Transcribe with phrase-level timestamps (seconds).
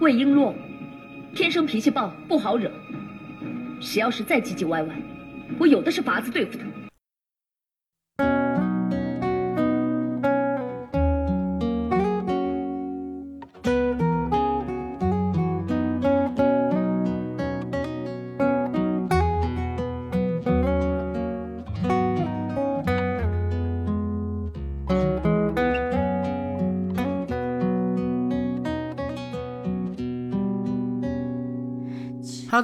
[0.00, 0.54] 魏璎珞
[1.34, 2.70] 天生脾气暴，不好惹。
[3.80, 4.94] 谁要是再唧唧歪歪，
[5.58, 6.64] 我有的是法子对付他。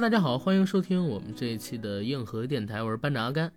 [0.07, 3.51] 大家好，欢迎收听我们这一期的硬核电台，我是班长阿甘。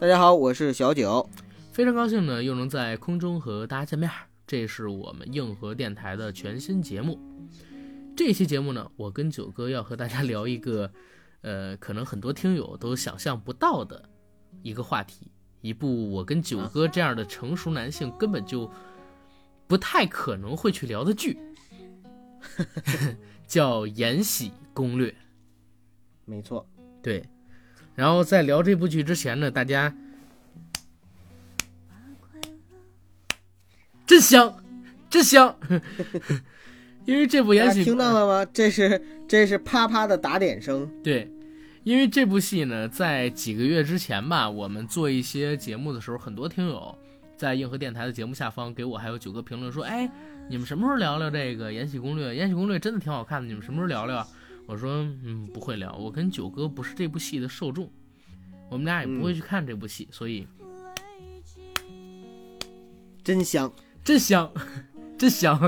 [0.00, 1.30] 大家好，我是小九，
[1.70, 4.10] 非常高兴呢，又能在空中和大家见面。
[4.48, 7.20] 这是我们硬核电台的全新节目。
[8.16, 10.90] 这期节目呢，我跟九哥要和大家聊一个，
[11.42, 14.08] 呃，可能很多听友都想象不到的
[14.60, 15.30] 一个话题，
[15.60, 18.68] 一部我跟九哥这样的成熟男性根本就
[19.68, 21.38] 不太可能会去聊的剧，
[23.46, 25.10] 叫《延禧攻略》。
[26.24, 26.66] 没错，
[27.02, 27.22] 对。
[27.94, 29.94] 然后在聊这部剧之前呢，大家
[34.04, 34.64] 真香，
[35.08, 35.56] 真香，
[37.06, 38.50] 因为这部《延禧》听到了吗？
[38.52, 40.90] 这是这是啪啪的打点声。
[41.04, 41.30] 对，
[41.84, 46.98] 因为这部戏呢，在几个月之前吧，我们做一些节目的时候，很多听友
[47.36, 50.10] 在硬核电台的节目下方给我还有九哥评论说：“哎，
[50.50, 52.28] 你们什么时候聊聊这个《延禧攻略》？
[52.34, 54.26] 《延禧攻略》真的挺好看的，你们什么时候聊聊？”
[54.66, 55.94] 我说，嗯，不会聊。
[55.96, 57.90] 我跟九哥不是这部戏的受众，
[58.70, 60.46] 我们俩也不会去看这部戏，所以
[63.22, 63.70] 真香，
[64.02, 64.50] 真香，
[65.18, 65.58] 真香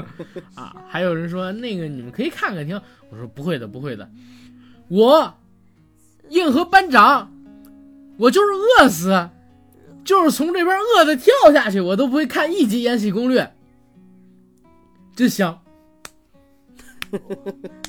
[0.55, 0.85] 啊！
[0.89, 2.81] 还有人说那个你们可以看看听，
[3.11, 4.11] 我说不会的，不会的。
[4.89, 5.39] 我
[6.31, 7.33] 硬核班长，
[8.19, 9.31] 我就是饿死，
[10.05, 13.43] 就是从这边饿的跳下去，我都不会看一集《延禧攻略》，
[15.15, 15.63] 真香。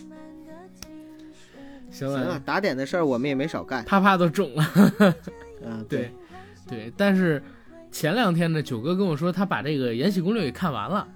[2.05, 4.65] 行了，打点的事儿我们也没少干，啪啪都中了。
[5.65, 6.11] 嗯，对，
[6.67, 6.91] 对。
[6.95, 7.41] 但是
[7.91, 11.07] 前两天呢，九哥跟我说他把这个《延禧攻略》给看完了，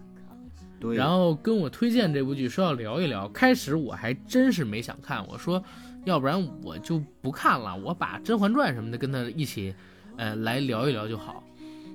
[0.79, 0.95] 对。
[0.95, 3.27] 然后跟我推荐这部剧，说要聊一聊。
[3.29, 5.63] 开始我还真是没想看，我说
[6.05, 9.73] 要不然我就不看了，我把《甄嬛传》什么的跟他一起，
[10.17, 11.43] 呃，来聊一聊就好，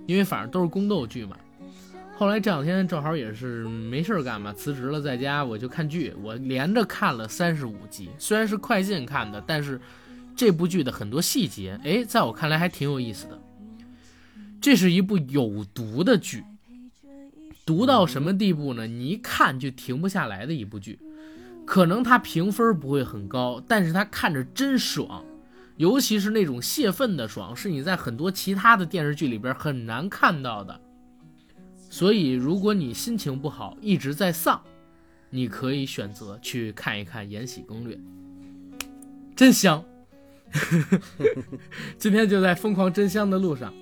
[0.07, 1.37] 因为反正都是宫斗剧嘛。
[2.19, 9.79] 后来这两天正好也是没事干嘛，辞职了，在家我就看剧，我连着看了三十五集，虽然是快进看的，但是
[10.35, 13.39] 这部剧的很多细节，哎，在我看来还挺有意思的。
[14.63, 16.43] 这是一部有毒的剧，
[17.67, 18.87] 毒到什么地步呢？
[18.87, 20.99] 你一看就停不下来的一部剧。
[21.67, 25.23] 可能它评分不会很高，但是它看着真爽，
[25.77, 30.81] 尤其是那种泄愤的爽，是你在很多其他的电视剧里边很难看到的。
[31.99, 34.61] 所以，如果你心情不好，一直在丧，
[35.31, 37.97] 你可以选择去看一看《延禧攻略》，
[39.35, 39.83] 真香。
[41.97, 43.73] 今天就在疯狂真香的路上，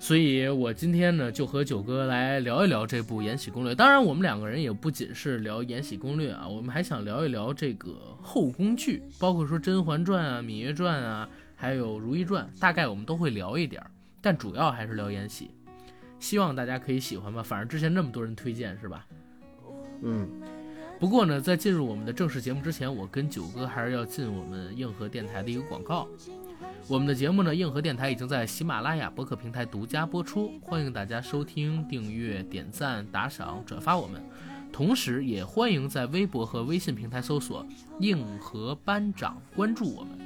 [0.00, 3.72] 所以我今天呢就和九哥来聊一聊这部《延禧攻略》。
[3.76, 13.80] 当然，我们两个人也不仅是聊《延禧攻略》啊，我们还想聊一聊这个后宫剧，包括说《甄嬛传》啊、《芈月传》啊，还有《如懿传》，大概我们都会聊一点
[14.20, 15.52] 但主要还是聊延禧。
[16.24, 19.06] 希望大家可以喜欢吧，反正之前那么多人推荐是吧？
[20.00, 20.26] 嗯。
[20.98, 26.08] 不过呢，在进入我们的正式节目之前，我跟九哥还是要进我们硬核电台的一个广告。
[26.88, 34.22] 我们的节目呢，硬核电台已经在喜马拉雅播客平台独家播出，欢迎大家收听、订阅、点赞、打赏、转发我们。
[34.72, 37.66] 同时，也欢迎在微博和微信平台搜索
[38.00, 40.18] “硬核班长”，关注我们。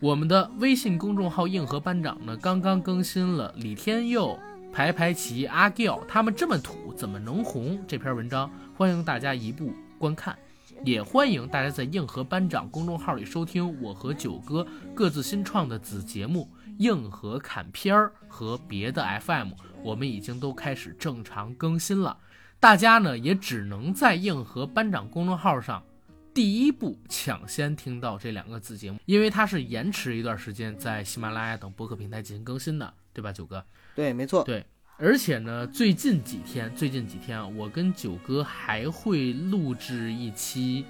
[0.00, 4.36] 我们的微信公众号“硬核班长”呢，刚刚更新了李天佑。
[4.74, 7.78] 排排齐阿 Giao 他们这么土怎么能红？
[7.86, 10.36] 这篇文章欢迎大家一步观看，
[10.84, 22.18] 也欢迎大家在硬核班长公众号里收听我和九哥各自新创的子节目硬核砍片儿和别的 FM，我们已经都开始正常更新了。
[22.58, 25.84] 大家呢也只能在硬核班长公众号上
[26.32, 33.64] 第一步抢先听到这两个子节目，因为它是延迟一段时间在喜马拉雅等播客平台进行更新的，对吧，九哥？
[33.94, 34.42] 对，没错。
[34.42, 34.66] 对，
[34.96, 40.84] 而且呢，最近几天，最近几天啊，我跟九哥还会录制一期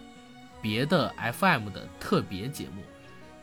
[0.61, 2.83] 别的 FM 的特别节目。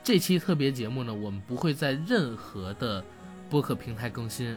[0.03, 3.03] 这期特别节目呢，我们不会在任何的
[3.49, 4.55] 播客平台更新，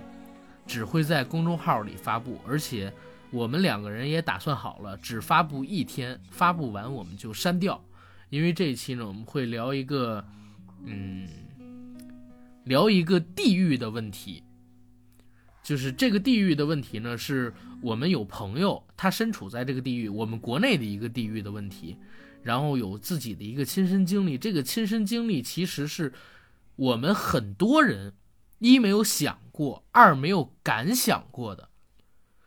[0.66, 2.38] 只会在公众号里发布。
[2.46, 2.92] 而且
[3.30, 7.82] 我们两个人也打算好了，只发布一天，发布完我们就删掉。
[8.28, 10.22] 因为这一期呢，我们会聊一个，
[10.84, 11.26] 嗯，
[12.64, 14.43] 聊一个地域的问题。
[15.64, 21.96] 就是这个地域的问题呢，是我们有朋友他身处在这个地域，我们国内的一个地域的问题，
[22.42, 24.36] 然后有自己的一个亲身经历。
[24.36, 26.12] 这个亲身经历其实是
[26.76, 28.12] 我们很多人
[28.58, 31.70] 一没有想过，二没有敢想过的。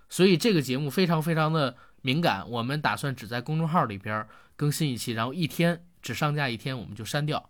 [0.09, 4.25] 所以这个节目非常非常的敏感，我们打算只在公众号里边
[4.55, 7.49] 更新一期，然后一天只上架一天，我们就删掉。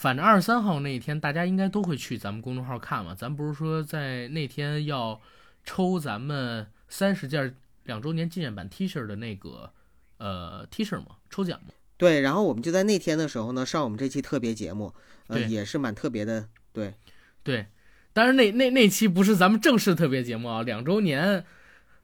[0.00, 3.14] 反正二十三号那一天，大家应该都会去咱们公众号看嘛。
[3.14, 5.20] 咱不是说在那天要
[5.62, 7.54] 抽咱们三十件
[7.84, 9.70] 两周年纪念版 T 恤的那个
[10.16, 11.74] 呃 T 恤嘛，抽奖嘛。
[11.98, 14.94] 对，然后我们就在那天的时候呢，上我们这期特别节目，
[15.26, 16.48] 呃，也是蛮特别的。
[16.72, 16.94] 对，
[17.42, 17.66] 对，
[18.14, 21.44] 当然那那那期不是咱们正式特别节目啊，两周年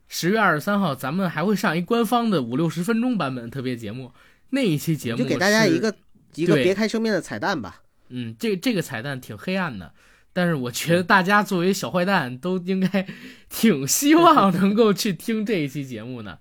[0.07, 4.13] 十月二十三号，咱们还会上一官方的五六十分钟版本特别节目。
[4.51, 5.95] 那一期节目就给大家一个
[6.35, 7.81] 一个别开生面的彩蛋吧。
[8.09, 9.93] 嗯，这这个彩蛋挺黑暗的，
[10.33, 13.07] 但是我觉得大家作为小坏蛋都应该
[13.49, 16.39] 挺希望能够去听这一期节目的，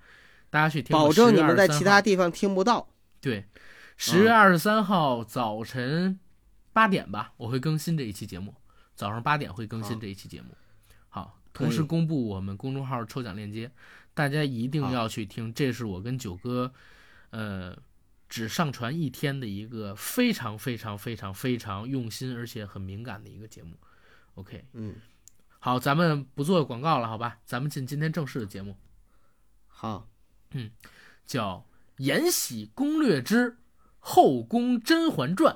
[0.49, 0.93] 大家去听。
[0.93, 2.89] 保证你们在10月23其他地方听不到。
[3.21, 3.45] 对，
[3.97, 6.19] 十月二十三号早晨
[6.73, 8.53] 八点吧，我会更新这一期节目，
[8.95, 10.49] 早上八点会更新这一期节目。
[11.09, 13.71] 好，同时公布我们公众号抽奖链接，
[14.13, 16.71] 大家一定要去听，这是我跟九哥，
[17.31, 17.75] 呃，
[18.27, 23.77] 只上传一天的一个非常非常非常非常用心而且很敏感的一个节目。
[24.35, 24.95] OK，嗯，
[25.59, 27.37] 好，咱们不做广告了，好吧？
[27.45, 28.75] 咱们进今天正式的节目，
[29.67, 30.09] 好，
[30.51, 30.71] 嗯
[31.25, 31.65] 叫
[32.03, 33.57] 《延禧攻略之
[33.99, 35.55] 后宫甄嬛传》。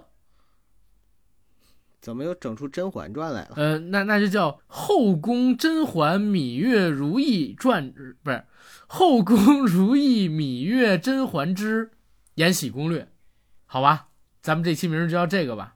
[2.00, 3.56] 怎么又整出《甄嬛传》来了？
[3.57, 8.38] 呃，那那就叫《后宫甄嬛芈月如懿传》，呃不是
[8.88, 11.92] 《后宫 如懿芈月甄嬛之
[12.39, 13.01] 延禧攻略》，
[13.65, 14.07] 好吧？
[14.41, 15.75] 咱们这期名儿就叫这个吧。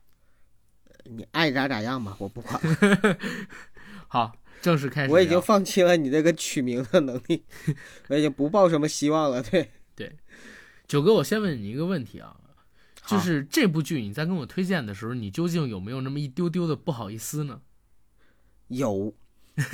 [1.04, 2.58] 你爱咋咋样吧，我不管。
[4.08, 4.32] 好，
[4.62, 5.12] 正式开始。
[5.12, 7.44] 我已经放弃了你这个取名的能力，
[8.08, 9.44] 我已经不抱什么希望了。
[9.44, 10.16] 对对，
[10.88, 12.34] 九哥，我先问你一个问题啊，
[13.06, 17.60] 就是这部剧你在跟我推荐的时候，你究竟有没有那么一丢丢的不好意思呢？
[18.70, 19.14] 有，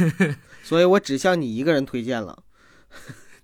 [0.65, 2.41] 所以我只向你一个人推荐了。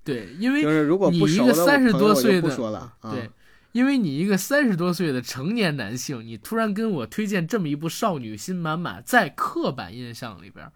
[0.03, 3.12] 对，因为就是如果不你一个熟的我30朋友就不多岁的说了啊。
[3.12, 3.30] 对，
[3.75, 10.72] 因为你一个三十多岁的成年男性，你突然跟我推荐这么一部少女心满满，在刻板印象里边，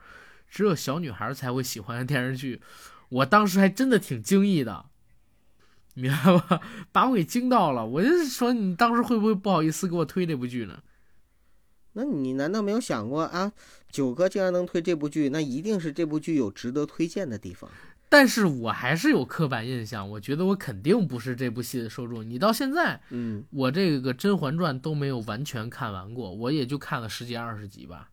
[0.50, 2.62] 只有小女孩才会喜欢的电视剧，
[3.08, 4.88] 我当时还真的挺惊异的，
[5.94, 6.60] 明白吧？
[6.92, 7.86] 把我给惊到了。
[7.86, 10.84] 我就说，你当时会不会不好意思给我推这部剧呢？
[11.94, 13.54] 那你难道没有想过啊？
[13.90, 17.72] 九哥竟然能推这部剧，那一定是这部剧有值得推荐的地方。
[18.12, 22.28] 但是我还是有刻板印象，我觉得我肯定不是这部戏的受众。
[22.28, 28.10] 你到现在，嗯，我这个《甄嬛传》都没有完全看完过，我也就看了十几二十集吧。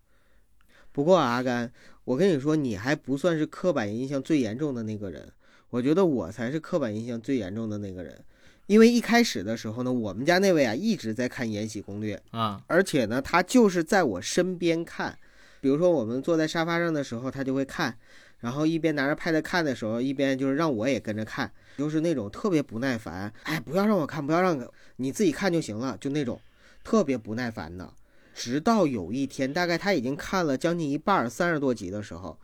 [0.93, 1.73] 不过啊阿甘，
[2.05, 5.33] 我跟你说，你还不算是刻板印象最严重的那个人。
[5.71, 8.25] 我觉得我才是刻板印象最严重的那个人，
[8.67, 15.19] 因为一开始的时候呢，我们家那位啊一直在看《延禧攻略》，啊，而且呢，他就是在我身边看。
[15.61, 17.99] 比如说我们坐在沙发上的时候，他就会看，
[18.39, 24.59] 然后一边拿着 pad 看的时候，一边就是让我也跟着看，就是那种特别不耐烦，哎，不要让我看，不要让
[24.97, 26.41] 你自己看就行了，就那种
[26.85, 27.93] 特别不耐烦的。
[28.35, 32.39] 直到有一天，大概他已经看了将近一半，三十多集的时候，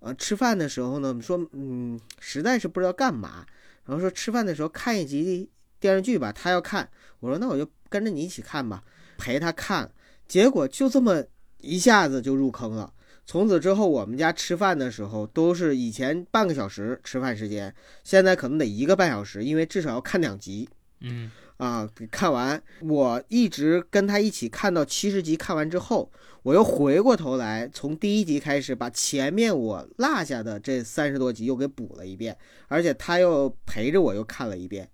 [0.00, 3.46] 呃，吃饭的时候呢，说嗯，实在是不知道干嘛，
[3.86, 5.48] 然后说吃饭的时候看一集
[5.78, 6.88] 电视剧吧，他要看，
[7.20, 8.82] 我说那我就跟着你一起看吧，
[9.16, 9.88] 陪他看，
[10.26, 11.24] 结果就这么
[11.58, 12.92] 一下子就入坑了。
[13.24, 17.74] 从此之后，我们家吃饭的时候都是以前半个小时吃饭时间，
[18.04, 20.68] 现在可能得一个半小时，因为至少要看两集
[21.00, 21.88] 嗯啊。
[22.10, 26.10] 看完，我一直跟他一起看到七十集，看完之后，
[26.42, 32.36] 我又回过头来，从第一集开始把前面我落下的这三十多集又给补了一遍，
[32.66, 34.90] 而且他又陪着我又看了一遍，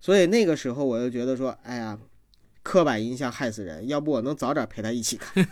[0.00, 1.96] 所以那个时候我就觉得说，哎呀，
[2.64, 5.42] 刻板印象害死人，要不我能早点陪他一起看。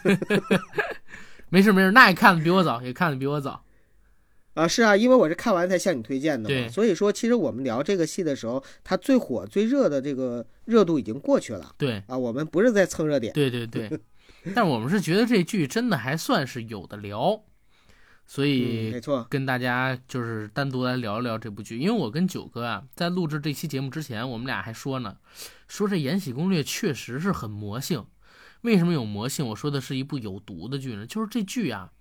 [1.50, 3.64] 没事没事，那也看的比我早，也看的比我早。
[4.54, 13.88] 啊，是啊，因为我是看完才向你推荐的对嘛，所以说其实我们聊这个戏的时候，它最火最热的这个热度已经过去了对啊，我们不是在蹭热点，对对对，
[14.56, 17.40] 但我们是觉得这剧真的还算是有的聊，
[18.26, 21.78] 所嗯，以没错，跟大家就是单独来聊一聊这部剧。
[21.78, 25.16] 因为我跟九哥啊，在录制这期节目之前，我们俩还说呢，
[25.68, 28.04] 说这《延禧攻略》确实是很魔性。
[28.62, 29.46] 为什么有魔性？
[29.48, 31.92] 我说的是一部有毒的剧呢，就是这剧啊，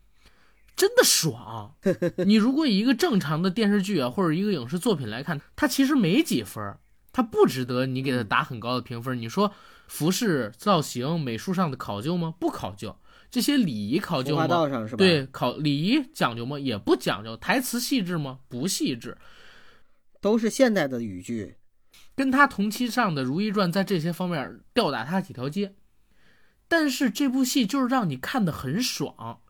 [0.76, 1.76] 真的爽。
[2.26, 6.80] 你如果以一个正常的电视剧啊，或者一个影视作品来看，它其实没几分儿，
[7.12, 9.20] 它不值得你给它打很高的评分。
[9.20, 9.54] 你说
[9.88, 12.34] 服饰、造型、美术上的考究吗？
[12.40, 12.96] 不考究。
[13.30, 14.48] 这些礼仪考究吗？
[14.48, 14.98] 道上是吧？
[14.98, 16.58] 对，考礼仪讲究吗？
[16.58, 17.36] 也不讲究。
[17.38, 18.40] 台词细致吗？
[18.48, 19.18] 不细致。
[20.20, 21.56] 都是现代的语句。
[22.16, 25.76] 跟他同期上的《如懿传》在这些方面吊打他几条街，
[26.68, 29.42] 但是这部戏就是让你看得很爽，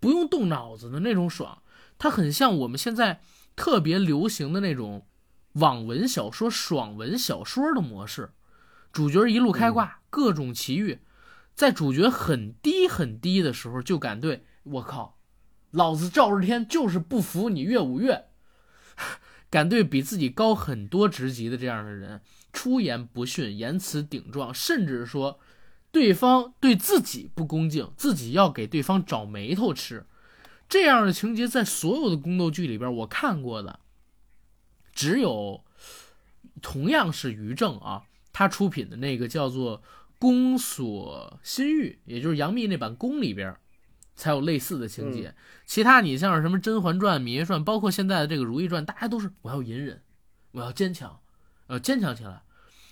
[0.00, 1.62] 不用动脑子的那种爽。
[1.98, 3.20] 它很像我们现在
[3.56, 5.06] 特别流行的那种
[5.54, 8.30] 网文小说、爽文小说的模式，
[8.92, 11.00] 主角一路开挂，各种奇遇，
[11.54, 15.18] 在主角很低很低的时候就敢对我靠，
[15.70, 18.26] 老子赵日天就是不服你岳五岳。
[19.50, 22.20] 敢对比自己高很多职级的这样的人
[22.52, 25.40] 出言不逊、言辞顶撞，甚至说
[25.90, 30.06] 对方对自己不恭敬，自己要给对方找眉头吃，
[30.68, 33.80] 这样的情节在所有的宫斗剧里边我看过的，
[34.92, 35.64] 只有
[36.60, 39.78] 同样是于正啊，他出品的那个叫做
[40.18, 43.56] 《宫锁心玉》，也就是杨幂那版《宫》里边。
[44.18, 45.32] 才有类似的情节，
[45.64, 50.02] 其他你像是什么《甄嬛传》《芈月传》，包括现在的这个《如懿传》，大家都是我要隐忍，
[50.50, 51.20] 我要坚强，
[51.68, 52.42] 要坚强起来。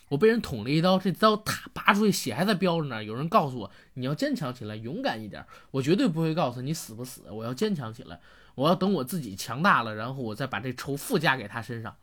[0.08, 3.02] 我被人捅了一刀，这刀啪拔出去，血还在飙着呢。
[3.02, 5.44] 有人告诉我你要坚强起来，勇敢一点。
[5.70, 8.20] 我绝对不会告诉你死不死，我要坚强起来，
[8.54, 11.96] 我要等我自己强大了，然后我再把这仇附加给他身上。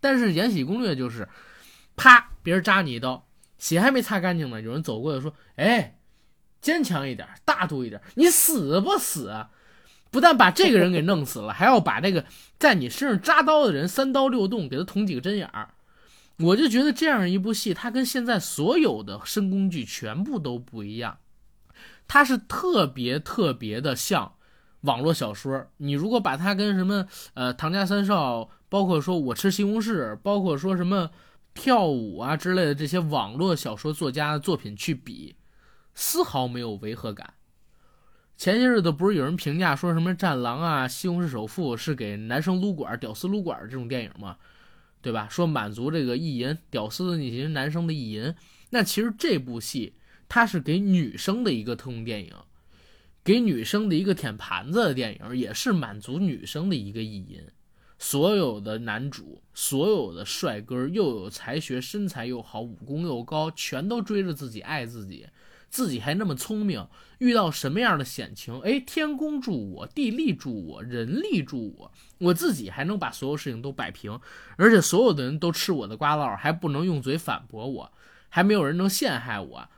[0.00, 1.28] 但是《延禧攻略》就是，
[1.96, 3.26] 啪，别人扎你一刀，
[3.58, 5.98] 血还没擦干净呢，有人走过来说，哎。
[6.60, 9.30] 坚强一点，大度一点，你死不死？
[10.10, 12.24] 不但把这个人给弄死了，还要把这个
[12.58, 15.73] 在你身上扎刀的人三刀六洞给他捅几个针眼儿。
[16.38, 21.18] 我就觉得这样一部戏，它跟现在所有的深宫剧全部都不一样，
[22.08, 24.34] 它是特别特别的像
[24.80, 25.66] 网络小说。
[25.76, 31.10] 你如果把它跟什么呃唐家三少，包括说我吃西红柿，包括说什么
[31.54, 35.36] 跳舞啊之类的这些网络小说作家的作品去比。
[35.94, 37.34] 丝毫没有违和感。
[38.36, 44.36] 前些日子不是有人评价说什么《战狼》啊，《西红柿首富》是给男生撸管、屌丝撸管这种电影吗？
[45.04, 45.28] 对吧？
[45.28, 48.34] 说满足这个意淫、屌丝的那些男生的意淫。
[48.70, 49.92] 那其实这部戏
[50.30, 52.32] 它是给女生的一个特供电影，
[53.22, 57.44] 给女生的一个舔盘子的电影，也是满足女生的一个意淫。
[57.98, 65.26] 所有的男主，所有的帅哥，又有才学，身材又好，武功又高，全都追着自己，爱自己。
[65.74, 66.86] 自己还那么聪明，
[67.18, 74.20] 遇到什么样的险情，哎，天公助我，地利助我，人力助我，我自己还能把所有事情都摆平，
[74.56, 77.92] 而且所有的人都吃我的瓜烙，还不能用嘴反驳我，
[78.28, 79.68] 还没有人能陷害我。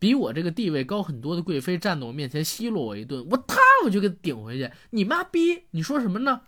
[0.00, 4.68] 比我这个地位高很多的贵妃站在我面前奚落我一顿，我他我就给顶回去。
[4.90, 6.40] 你妈逼，你说什么呢？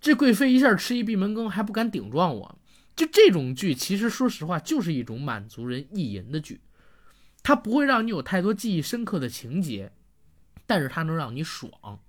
[0.00, 2.58] 这贵妃一下吃一闭门羹，还不敢顶撞我。
[2.96, 6.60] 就这种剧，其实说实话，就是一种满足人意淫的剧。
[7.44, 9.92] 它不会让你有太多记忆深刻的情节，
[10.66, 12.00] 但是它能让你爽。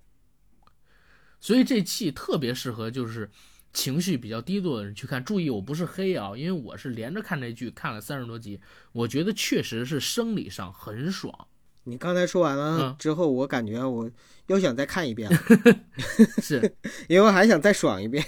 [1.38, 3.30] 所以这戏特别适合就是
[3.72, 5.22] 情绪比较低落的人去看。
[5.22, 8.58] 注意，我不是黑啊，因为我是连着看这剧看了三十多集，
[8.92, 11.46] 我觉得确实是生理上很爽。
[11.88, 14.10] 你刚才说完了之后，我感觉我
[14.48, 15.38] 又想再看一遍了，
[16.42, 16.60] 是
[17.08, 18.24] 因为我还想再爽一遍。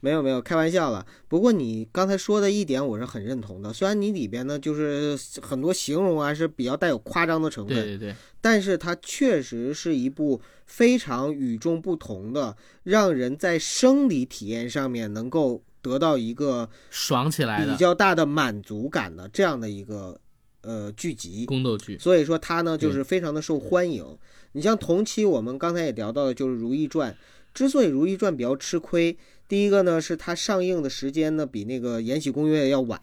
[0.00, 1.06] 没有没有，开玩笑了。
[1.28, 20.20] 不过你刚才说的一点我是很认同的，虽然你里边呢就是很多形容啊是比较带有夸张的成分，对对对，但是它确实是一部非常与众不同的，让人在生理体验上面能够得到一个爽起来比较大的满足感的这样的一个。
[20.62, 24.04] 呃，剧集宫斗剧，所以说它呢就是非常的受欢迎。
[24.52, 27.12] 你像同期我们刚才也聊到的，就是《如懿传》。
[27.54, 29.16] 之所以《如懿传》比较吃亏，
[29.46, 33.00] 第一个呢是它上映的时间呢比那个《延禧攻略》要晚。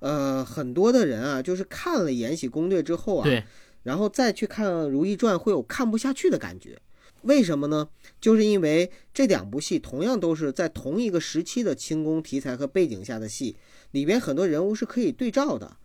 [0.00, 3.44] 呃，很多的人啊，就是看了《延禧攻略》之后啊，对，
[3.84, 6.78] 然后再去看《如懿传》，会有看不下去的感觉。
[7.22, 7.88] 为什么呢？
[8.20, 13.54] 就是因为这两部戏同样都是在同一个时期的清宫题材和背景下的戏，
[13.92, 15.76] 里边很多人物是可以对照的。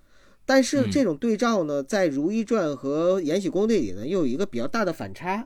[0.47, 5.45] 但是这种对照呢，在《如懿传》和《延禧攻略》里呢，又有一个比较大的反差，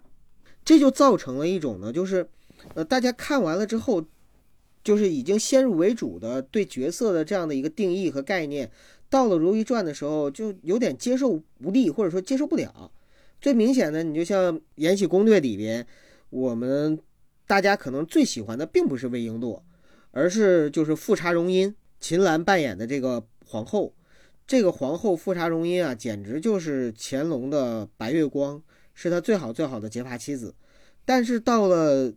[0.64, 2.30] 这就造成了一种呢，就是，
[2.76, 4.06] 呃，大家看完了之后，
[4.84, 8.70] 就是已经先入为主的对角色的这样的一个定义和概念，
[9.10, 12.92] 到了《如懿传》的时候，就有点接受无力，或者说接受不了。
[13.42, 15.84] 最明显的，你就像《延禧攻略》里边，
[16.30, 17.00] 我们
[17.48, 19.60] 大家可能最喜欢的并不是魏璎珞，
[20.12, 23.92] 而是就是富察容音，秦岚扮演的这个皇后。
[24.52, 28.62] 这个皇后富察容音啊，简直就是乾隆的白月光，
[28.94, 30.54] 是他最好最好的结发妻子。
[31.06, 32.12] 但是到了《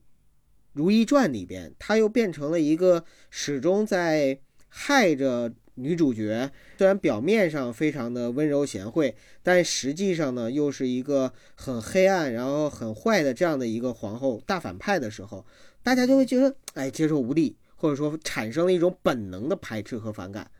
[0.73, 4.37] 如懿传》里边，她又变成了一个始终在
[4.67, 9.15] 害着女主角虽然表面上非常的温柔贤惠，
[9.45, 15.47] 但实际上呢又是一个很黑暗，然后很坏的这样的一个皇后大反派的时候，
[15.85, 20.51] 大家就会觉得哎接受无力，或者说产生了一种本能的排斥和反感。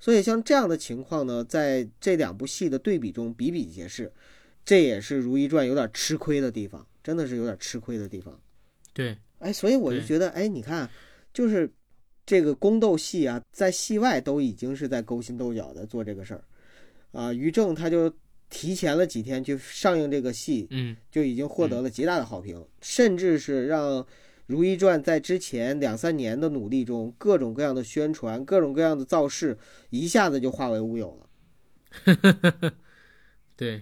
[0.00, 4.10] 所以像这样的情况呢，在这两部戏的对比中比比皆是，
[4.64, 8.40] 这也是《如懿传》有点吃亏的地方，真的是有点吃亏的地方。
[8.94, 10.88] 对，哎，所以我就觉得，哎，你看，
[11.34, 11.70] 就是
[12.24, 16.42] 这个宫斗戏啊，在戏外都已经是在勾心斗角的做这个事儿，
[17.12, 18.10] 啊，于正他就
[18.48, 24.02] 提前了几天去上映这个戏，嗯，就已经获得了极大的好评，甚至是让。
[24.50, 29.56] 《如懿传》在之前两三年的努力中，各种各样的宣传、各种各样的造势，
[29.90, 32.72] 一下子就化为乌有了。
[33.54, 33.80] 对，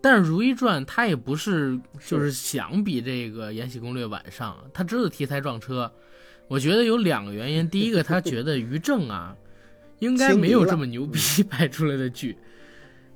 [0.00, 5.92] 但是《如懿传》它也不是就是想比这个《延禧攻略》晚上，他知道题材撞车。
[6.46, 9.36] 我觉得有两个原因，第一个他觉得于正啊，
[9.98, 11.18] 应该没有这么牛逼
[11.50, 12.38] 拍出来的剧，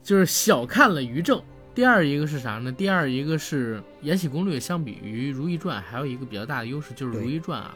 [0.02, 1.40] 就是小看了于正。
[1.78, 2.72] 第二一个是啥呢？
[2.72, 7.72] 第二一个是《延禧攻略》相比于《如懿传》还有一个比较大的优势，就是《如懿传》啊，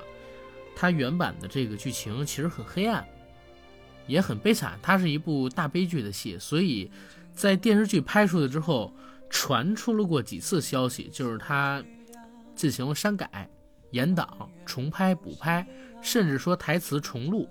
[0.75, 3.06] 它原版的这个剧情其实很黑暗，
[4.09, 6.90] 也很悲惨，它是一部大悲剧的戏，所以
[7.32, 8.92] 在电视剧拍出来之后，
[9.30, 11.80] 传出了过几次消息，就是它
[12.56, 13.49] 进行了删改、
[13.92, 15.64] 延档、重拍、补拍，
[16.02, 17.49] 甚至说台词重录、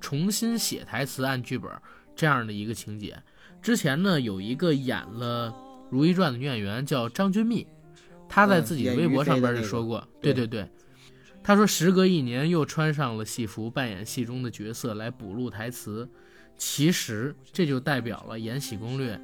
[0.00, 1.70] 重新写台词按剧本
[2.16, 3.16] 这样的一个情节。
[3.62, 5.48] 之前呢，有一个演了。
[5.92, 7.66] 《如懿传》的女演员叫张君蜜，
[8.26, 10.66] 她在自己的微博上边就说过，对对对，
[11.42, 16.08] 她说时隔一年又穿上了戏服，扮演戏中的角色来补录台词。
[16.56, 19.16] 其实这就代表了《延禧攻略》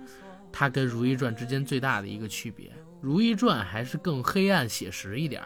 [0.53, 2.67] 它跟《如懿传》之间最大的一个区别，
[3.01, 5.41] 《如懿传》还是更黑暗写实一点，《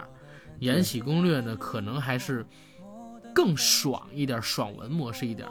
[0.58, 2.44] 延禧攻略》呢可能还是
[3.32, 5.48] 更爽一点，爽文模式一点，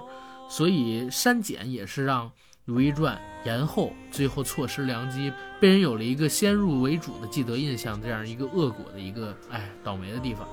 [0.49, 2.27] 所以删减也是让。
[2.63, 10.47] 《如懿传》延后，最后错失良机，被人有了一个先入为主的既得印象，这样一个恶果的一个哎倒霉的地方。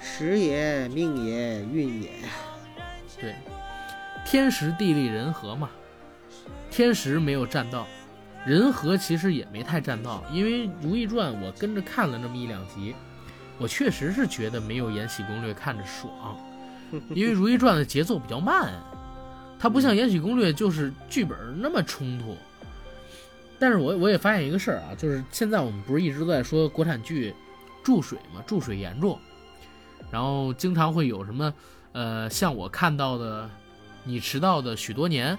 [0.00, 2.10] 时也，命也，运也。
[3.20, 3.36] 对，
[4.26, 5.70] 天时地利人和嘛。
[6.72, 7.86] 天时没有占到，
[8.44, 10.24] 人和其实也没太占到。
[10.32, 12.96] 因为《如懿传》，我跟着看了那么一两集，
[13.58, 16.36] 我确实是觉得没有《延禧攻略》看着爽，
[17.14, 18.74] 因为《如懿传》的节奏比较慢。
[19.64, 22.36] 它不像《延禧攻略》，就是剧本那么冲突。
[23.58, 27.34] 但是我我也发现一个事儿啊，就是现在我们不是一直在说国产剧
[27.82, 29.18] 注水嘛，注水严重，
[30.10, 31.54] 然后经常会有什么，
[31.92, 33.48] 呃，像我看到的，
[34.04, 35.34] 你迟到的许多年，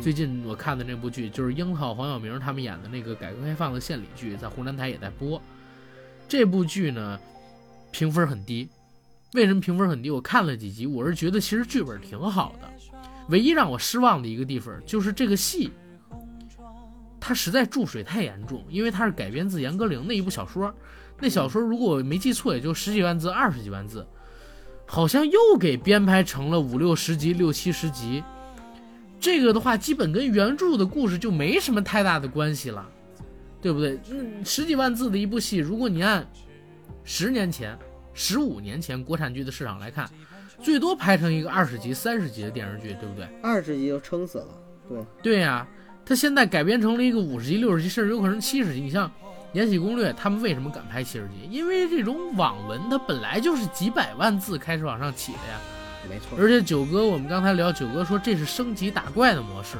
[0.00, 5.38] 最近我看的那部剧就是樱桃黄晓明他们演的那个改革开放的献礼剧，在湖南台也在播。
[6.26, 7.20] 这部剧呢，
[7.90, 8.66] 评分很低。
[9.34, 10.10] 为什么评分很低？
[10.10, 12.70] 我看了几集，我是觉得其实剧本挺好的。
[13.30, 15.70] 唯一让我失望的一个地方就是这个戏，
[17.20, 20.74] 它实在注水太严重，因为它是改编自严歌苓那一部小说。
[21.18, 24.06] 那小说如果我没记错，也就十几万字、二十几万字，
[24.86, 28.24] 好像又给编排成了五六十集、六七十集。
[29.20, 32.88] 这个的话，基本跟原著的故事就没什么太大的关系了，
[33.60, 34.00] 对不对？
[34.10, 36.26] 嗯，十几万字的一部戏，如果你按
[37.04, 37.78] 十年前、
[38.14, 40.10] 十五年前国产剧的市场来看。
[40.62, 43.26] 最多拍成一个二十集、三十集的电视剧，对不对？
[43.42, 44.46] 二十集就撑死了。
[44.88, 45.66] 对对呀，
[46.04, 48.80] 他现在改编成了一个五十集、六十集，甚至有可能七十集。
[48.80, 49.08] 你像
[49.52, 51.48] 《延禧攻略》，他们为什么敢拍七十集？
[51.50, 55.60] 因为这种网文它本来就是几百万字开始往上起的呀。
[56.08, 56.38] 没错。
[56.38, 59.76] 而且九哥，我们刚才聊，九哥说这是升级打怪的模式，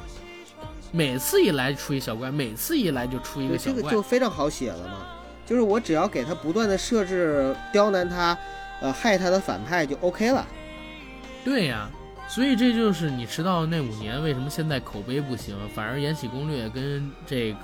[0.92, 5.06] 每次一来出一小怪，每次一来就出一个小怪，这个就非常好写了嘛。
[5.44, 8.38] 就是我只要给他不断的设置刁难他，
[8.80, 10.46] 呃，害他的反派就 OK 了。
[11.42, 11.88] 对呀，
[12.28, 17.58] 所以这就是你迟到那五年为什么现在口碑不行，反而《延禧攻略》跟这个《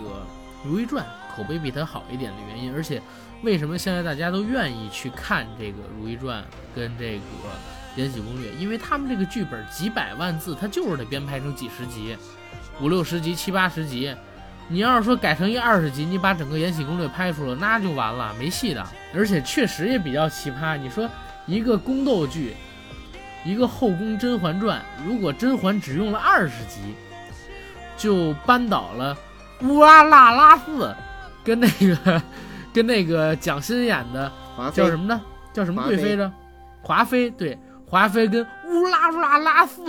[0.65, 1.05] 如懿传》
[1.37, 2.73] 口碑比它好一点的原因。
[2.75, 3.01] 而且，
[3.43, 6.43] 为什么现在大家都愿意去看这个《如懿传》
[6.75, 7.19] 跟这个
[7.97, 8.51] 《延禧攻略》？
[8.57, 12.17] 因为他们这个剧本几百万字，它就是得编排成几十集、
[12.81, 14.13] 五六十集、七八十集。
[14.69, 18.85] 你要是说改成一二十集，你把整个《延禧攻略》拍出来，那就完了，没戏的。
[19.15, 21.09] 而且确实也比较奇葩，你说
[21.45, 22.55] 一个宫斗剧。
[23.47, 26.81] 一个后宫《甄嬛传》，如果甄嬛只用了二十集，
[27.97, 29.17] 就扳倒了
[29.63, 30.95] 乌拉那拉氏，
[31.45, 32.23] 跟那个
[32.75, 34.31] 跟那个蒋欣演的
[34.75, 35.23] 叫什么呢？
[35.53, 36.35] 叫什么贵妃呢？
[36.83, 37.57] 华妃对，
[37.87, 39.81] 华妃跟乌拉乌拉拉氏，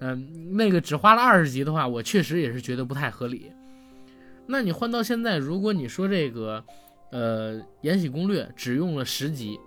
[0.00, 3.50] 嗯，那个只花了二十集的话，我确实也是觉得不太合理。
[4.46, 6.62] 那你换到现在，如果你说这个，
[7.12, 9.58] 呃，《延禧攻略》只用了十集，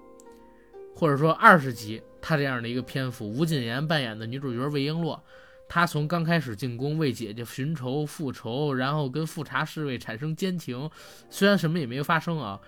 [0.96, 2.02] 或者说二十集。
[2.26, 5.20] 他这样的一个篇幅，吴谨言扮演的女主角魏璎珞，
[5.68, 10.90] 她从刚开始进宫为姐姐寻仇复仇，然后跟富察侍卫产生奸情，
[11.30, 12.62] 虽然什么也没有发生啊，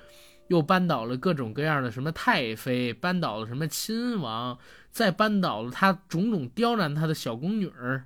[0.49, 4.59] 又扳倒了各种各样的什么太妃，扳倒了什么亲王，
[4.91, 8.03] 再扳倒了她种种刁难她的小宫女儿，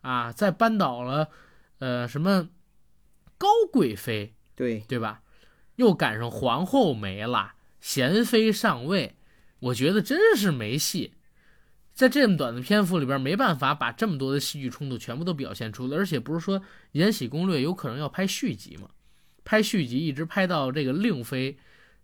[0.00, 1.28] 啊，再扳倒了
[1.78, 2.48] 呃什么
[3.36, 5.20] 高贵妃，对，对吧？
[5.76, 9.14] 又赶上皇后没了，贤妃上位，
[9.60, 11.12] 我觉得真是没戏。
[11.94, 16.60] 在这么短的篇幅里边，没办法把这么多的戏剧冲突全部都表现出来，而且不是说
[16.92, 18.90] 《延禧攻略》有可能要拍续集吗？
[19.44, 21.56] 拍续集一直拍到这个令妃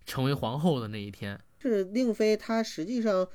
[0.06, 1.38] 成为皇后的那一天。
[1.60, 3.28] 是令妃，她实际上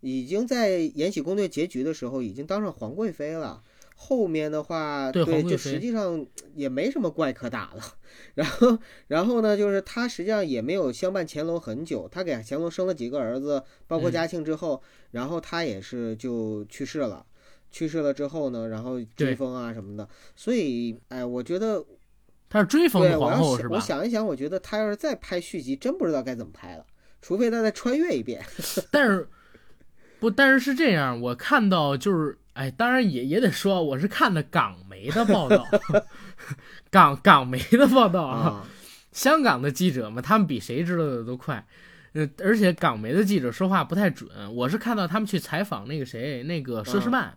[0.00, 3.62] 已经在《延禧攻略》结局的时候已经当上皇贵妃了。
[4.00, 7.82] 后面的话，对，就实际上也没什么怪可打了。
[8.34, 12.08] 然后，然后呢，就是他实际上也没有相伴乾隆很久。
[12.08, 14.80] 他给乾隆生了几个儿子，包括嘉庆之后，
[15.10, 17.26] 然后他也是就去世了。
[17.72, 20.08] 去世了之后呢，然后追封啊什么的。
[20.36, 21.84] 所以，哎，我觉得
[22.48, 23.74] 他是追封皇后是吧？
[23.74, 26.86] 我想一想，我觉得他要是再拍续集，真不知道该怎么拍了，
[27.20, 28.42] 除非他再穿越一遍。
[28.92, 29.28] 但是，
[30.20, 32.38] 不，但是是这样，我看到就是。
[32.58, 35.64] 哎，当然也也得说，我是看的港媒的报道，
[36.90, 38.66] 港港媒的报道啊。
[39.12, 41.64] 香港的记者嘛，他们比谁知道的都快。
[42.14, 44.28] 呃，而且港媒的记者说话不太准。
[44.54, 47.30] 我是看到他们去采访那个谁，那个佘诗曼，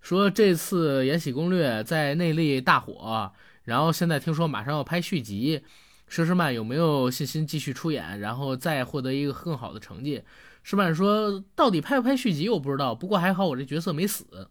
[0.00, 3.32] 说这次《延禧攻略》在内地大火，
[3.64, 5.62] 然后现在听说马上要拍续集，
[6.10, 10.22] 佘诗曼有没有信心继续出演，然后再获得一个更好的成绩？
[10.62, 14.50] 诗曼说：“到底拍不拍续集我不知道，不过还好我这角色没死。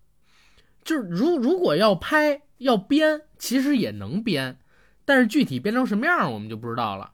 [0.84, 4.58] 就是如如果要拍要编，其实也能编，
[5.04, 7.14] 但是具体编成什么样我们就不知道了。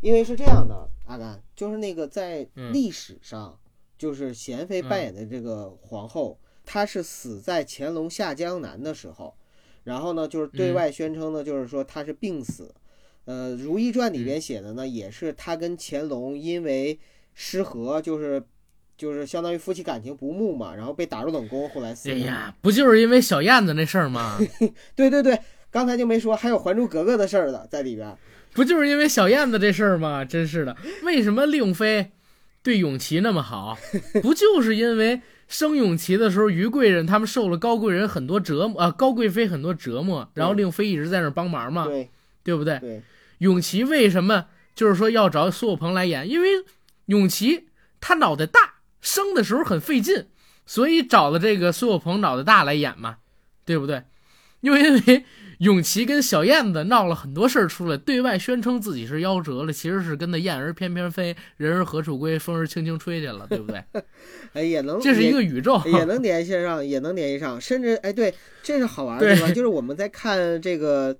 [0.00, 3.58] 因为是这样的，阿甘，就是那个在历史上，
[3.96, 9.34] 就是娴妃扮演的这个皇后，她是死在乾隆下江南的时候，
[9.84, 12.74] 然后呢，就是对外宣称呢，就是说他是病死。
[13.26, 16.98] 呃，《如懿传》里边写的呢，也是他跟乾隆因为。”
[17.36, 18.40] 失和就是，
[18.96, 22.08] 就是相当于夫妻感情不睦嘛，然后被打入冷宫，后来死。
[22.08, 24.38] 哎呀，不就是因为小燕子那事儿吗？
[24.94, 25.36] 对对对，
[25.68, 28.16] 刚才就没说，还有《还珠格格》的事儿了在里边。
[28.52, 30.24] 不就是因为小燕子这事儿吗？
[30.24, 32.12] 真是的，为什么令妃
[32.62, 33.76] 对永琪那么好？
[34.22, 42.10] 不就是因为生永琪的时候，于贵人他们受了高贵人很多折磨啊，高贵妃很多折磨，然后令妃一直在那帮忙嘛，对
[42.42, 42.78] 对不对？
[42.78, 43.02] 对。
[43.38, 46.28] 永琪为什么就是说要找苏有朋来演？
[46.28, 46.48] 因为。
[47.08, 47.66] 永琪
[48.00, 50.26] 他脑袋大，生的时候很费劲，
[50.64, 53.18] 所以找了这个苏有朋脑袋大来演嘛，
[53.66, 54.04] 对不对？
[54.62, 55.00] 又因为
[55.64, 63.82] 永琪跟小燕子闹了很多事儿出来，对外宣称自己是夭折了，其实是跟那燕儿翩翩飞，人儿何处归，风儿轻轻吹去了，对不对？
[64.52, 71.14] 哎，也能，这是一个宇宙，也能联系上，也能联系上，甚至哎，对，这是好玩的地方，就是我们在看这个《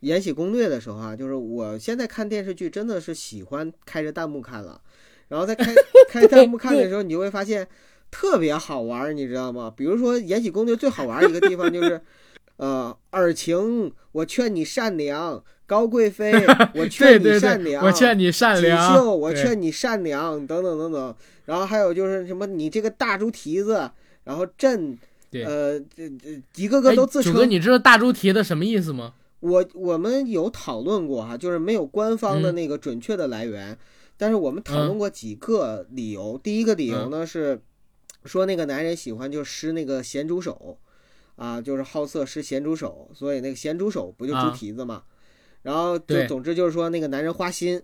[0.00, 4.80] 延禧攻略》的时候啊，就是我现在看电视剧真的是喜欢开着弹幕看了。
[5.28, 5.74] 然后在开
[6.08, 7.68] 开弹幕看的时候，你就会发现
[8.10, 9.72] 特别好玩，你知道吗？
[9.76, 12.00] 比如说《延禧攻略》最好玩一个地方就是，
[12.62, 16.32] 呃，尔晴，我劝你善良；高贵妃，
[16.76, 21.12] 我劝你善良；我劝你善良；锦绣，我劝你善良，等等等等。
[21.46, 23.90] 然后还有就是什么，你这个大猪蹄子，
[24.22, 24.96] 然后朕，
[25.32, 27.32] 呃，这这一个个都自称。
[27.32, 29.14] 九哥，你知道大猪蹄子什么意思吗？
[29.40, 33.76] 我我们有讨论过哈，就是没有官方的那个准确的来源。
[34.16, 37.60] 但是我们讨论过几个理由，第一个理由呢是
[38.24, 40.78] 说那个男人喜欢就施那个咸猪手，
[41.36, 45.02] 啊，就是好色是咸猪手，所以那个咸猪手不就猪蹄子嘛？
[45.62, 47.82] 然后就总之就是说那个男人花心。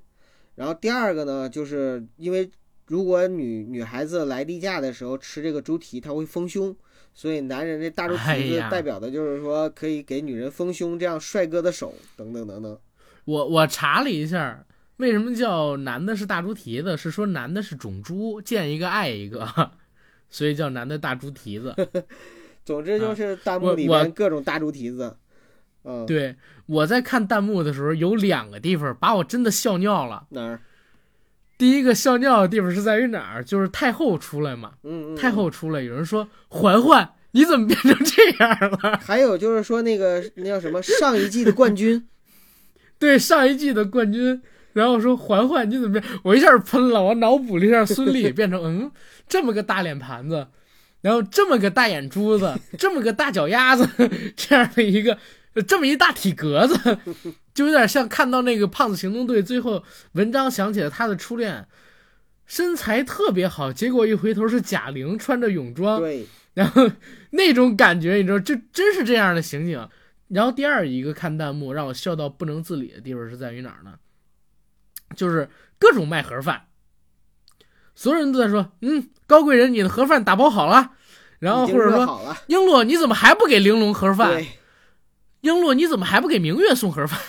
[0.54, 2.50] 然后第二个呢，就是因为
[2.86, 6.74] 如果女女孩子来例假的时候吃这个猪蹄，她会丰胸，
[7.14, 12.78] 所以男人这大猪蹄子代表的就是说可以给女人丰胸，这样帅哥的手等等等等。
[13.24, 14.64] 我我查了一下。
[14.96, 16.96] 为什么叫男的是大猪蹄子？
[16.96, 19.48] 是说男的是种猪，见一个爱一个，
[20.28, 21.72] 所以叫男的大猪蹄子。
[22.68, 25.16] 总之就是弹幕里面各种大猪蹄子。
[25.84, 30.26] 嗯，对，我在看弹幕的时候，有两个地方把我真的笑尿了。
[30.28, 30.60] 哪儿？
[31.56, 33.42] 第一个笑尿的地方是在于哪儿？
[33.42, 34.72] 就是太后出来嘛。
[34.82, 35.16] 嗯嗯。
[35.16, 38.98] 太后出来，有人说嬛嬛，你怎么变成这样了？
[39.00, 42.06] 还有就是说那个那叫什么上一季的冠军？
[43.00, 44.42] 对，上一季的冠军。
[44.74, 46.04] 然后说嬛嬛你怎么变？
[46.22, 48.92] 我一下喷了，我脑补了一下孙俪 变成嗯
[49.26, 50.46] 这么个大脸盘子，
[51.00, 53.88] 然后这么个大眼珠子，这么个大脚丫子，
[54.36, 55.18] 这样的一个
[55.66, 56.98] 这么一大体格子，
[57.54, 61.66] 就有点像看到那个胖子行动队最后文章想起了他的初恋，
[62.46, 66.90] 身材特别好，结果一回头是贾玲穿着泳装，对，然后
[67.30, 69.88] 那种感觉，你知道，就真是这样的情景。
[70.28, 73.94] 然后第二一个看弹幕让我笑到不能自理的地方是在于哪儿呢？
[75.16, 76.66] 就是各种卖盒饭，
[77.94, 80.90] 所有人都在说：“嗯，高贵人，你的盒饭打包好了。”
[81.38, 84.42] 然后或者说热好了，：“璎珞，你怎么还不给玲珑盒饭？
[85.42, 87.20] 璎珞，你怎么还不给明月送盒饭？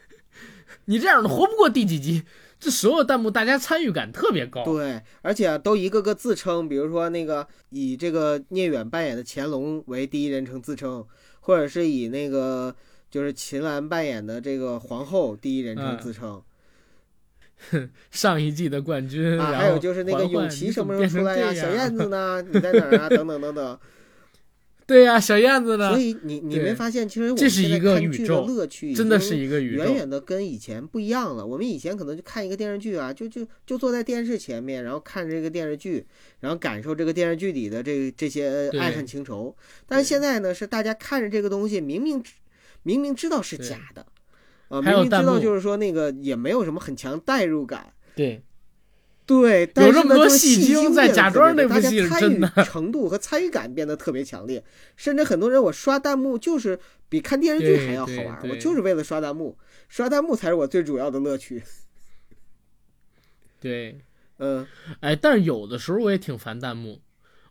[0.86, 2.22] 你这样的活不过第几集？”
[2.60, 4.64] 这所有弹幕大家参与感特别高。
[4.64, 11.04] 对，而且都一个个自称，比如说那个以这个聂远扮演的乾隆为第一人称自称，
[11.40, 12.74] 或者是以那个
[13.10, 16.42] 就是秦岚扮演的这个皇后第一人称嗯自称、
[18.10, 21.54] 上一季的冠军，啊，还有就是那个永琪什么时候出来呀？
[21.54, 22.42] 小燕子 呢？
[22.42, 23.08] 你在哪儿啊？
[23.08, 23.78] 等等等等。
[24.86, 25.98] 对呀、小燕子呢所？
[25.98, 29.94] 以你你没发现，其实我这是们现在一个剧的宙乐趣已真的经是一个宇宙远。
[29.94, 31.46] 远的跟以前不一样了。
[31.46, 36.04] 我们以前可能就看一个电视剧啊，就就就坐在电视前面，然后看这个电视剧，
[36.40, 39.56] 然后感受这个电视剧里的这这些爱恨情仇。
[39.86, 42.32] 但是现在呢，是大家看着这个东西，明明知
[42.82, 44.04] 明明知道是假的，
[44.74, 47.92] 啊，明明知道就是说那个也没有什么很强代入感。
[48.16, 48.42] 对，
[49.26, 54.64] 对，但是这么多戏戏精在假装那部戏是真的程度和参与感变得特别强烈，
[54.96, 59.56] 甚至很多人我刷弹幕就是比看电视剧对还要好对玩，我对就是为了刷弹幕，
[59.88, 61.62] 刷弹幕才是我最主要的乐趣。
[63.60, 64.00] 对，
[64.38, 64.66] 嗯，
[65.00, 67.00] 哎，但是有的时候我也挺烦弹幕。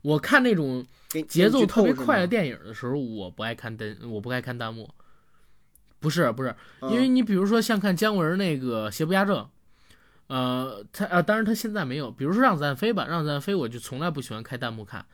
[0.01, 4.89] 我看那种给节奏特别快的电影的时候，我不爱看弹，我不爱看弹幕。
[6.04, 9.38] 不是不是，嗯因为你比如说像看姜文那个《邪不压正》，
[10.28, 12.12] 呃，他呃，当然他现在没有。
[12.12, 15.06] 比如说《让子弹飞》吧，《让子弹飞》我就从来不喜欢开弹幕看，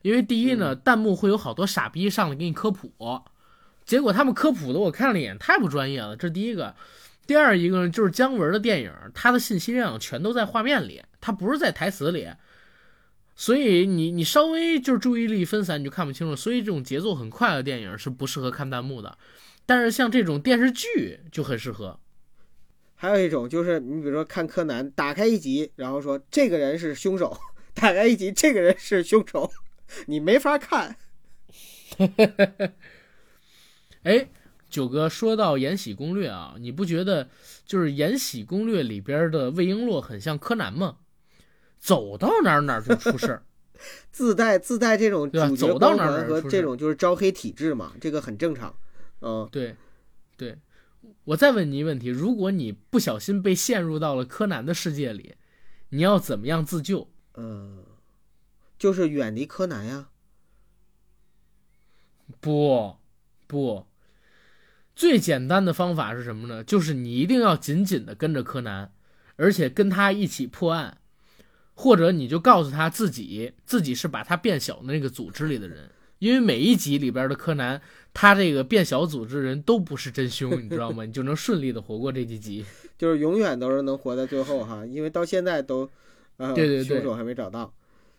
[0.00, 2.90] 因为第一呢，嗯弹幕会有好多傻逼上来给你科普，
[3.84, 6.74] 结果他们科普的我看了一眼太不专业了，这是第一个。
[7.26, 12.26] 第二一个呢，就是姜文的电影，他的信息量全都在画面里，他不是在台词里，
[13.36, 16.34] 所以你你稍微就是注意力分散，你就看不清楚。
[16.34, 19.18] 所以这种节奏很快的电影是不适合看弹幕的，
[19.68, 22.00] 但是像这种电视剧就很适合。
[22.94, 27.36] 还有一种就是你比如说看柯南，打开一集，然后说这个人是凶手，
[27.74, 29.52] 打开一集这个人是凶手，
[30.06, 30.96] 你没法看。
[34.04, 34.30] 哎，
[34.70, 37.28] 九哥说到《延禧攻略》啊，你不觉得
[37.66, 40.96] 就是《延禧攻略》里边的魏璎珞很像柯南吗？
[41.78, 43.42] 走到哪儿哪儿就出事儿。
[44.10, 48.74] 自带自带这种主角走到哪儿光环和这种就是招黑体质嘛，这个很正常。
[49.20, 49.76] 嗯，对，
[50.36, 50.58] 对，
[51.24, 55.34] 我再问你一个问题：如果你不小心被陷入到了柯南的世界里，
[55.90, 57.08] 你要怎么样自救？
[57.34, 57.84] 嗯，
[58.78, 60.08] 就是远离柯南呀。
[62.40, 62.96] 不，
[63.46, 63.86] 不，
[64.94, 66.62] 最简单的方法是什么呢？
[66.62, 68.92] 就是你一定要紧紧的跟着柯南，
[69.36, 70.98] 而且跟他一起破案，
[71.74, 77.80] 或者你就告诉他自己自己是把他变小的那个组织里的人，因为每一集里边的柯南，
[78.12, 81.04] 他这个变小组织人都不是真凶，你知道吗？
[81.04, 82.64] 你就能顺利的活过这几集。
[82.98, 85.88] 就是永远都是能活到最后哈，因为到现在都，
[86.36, 87.72] 呃，对对对凶手还没找到。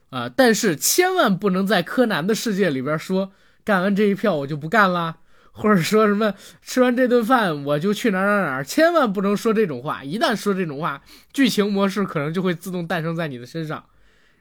[0.09, 3.31] 啊，但是千万不能在柯南的世界里边说
[3.63, 5.17] 干完这一票我就不干啦，
[5.51, 10.03] 或者说什么吃完这顿饭我就去哪儿哪儿哪儿，千万不能说这种话。
[10.03, 13.83] 一旦说这种话，剧情模式可能就会自动诞生在你的身上，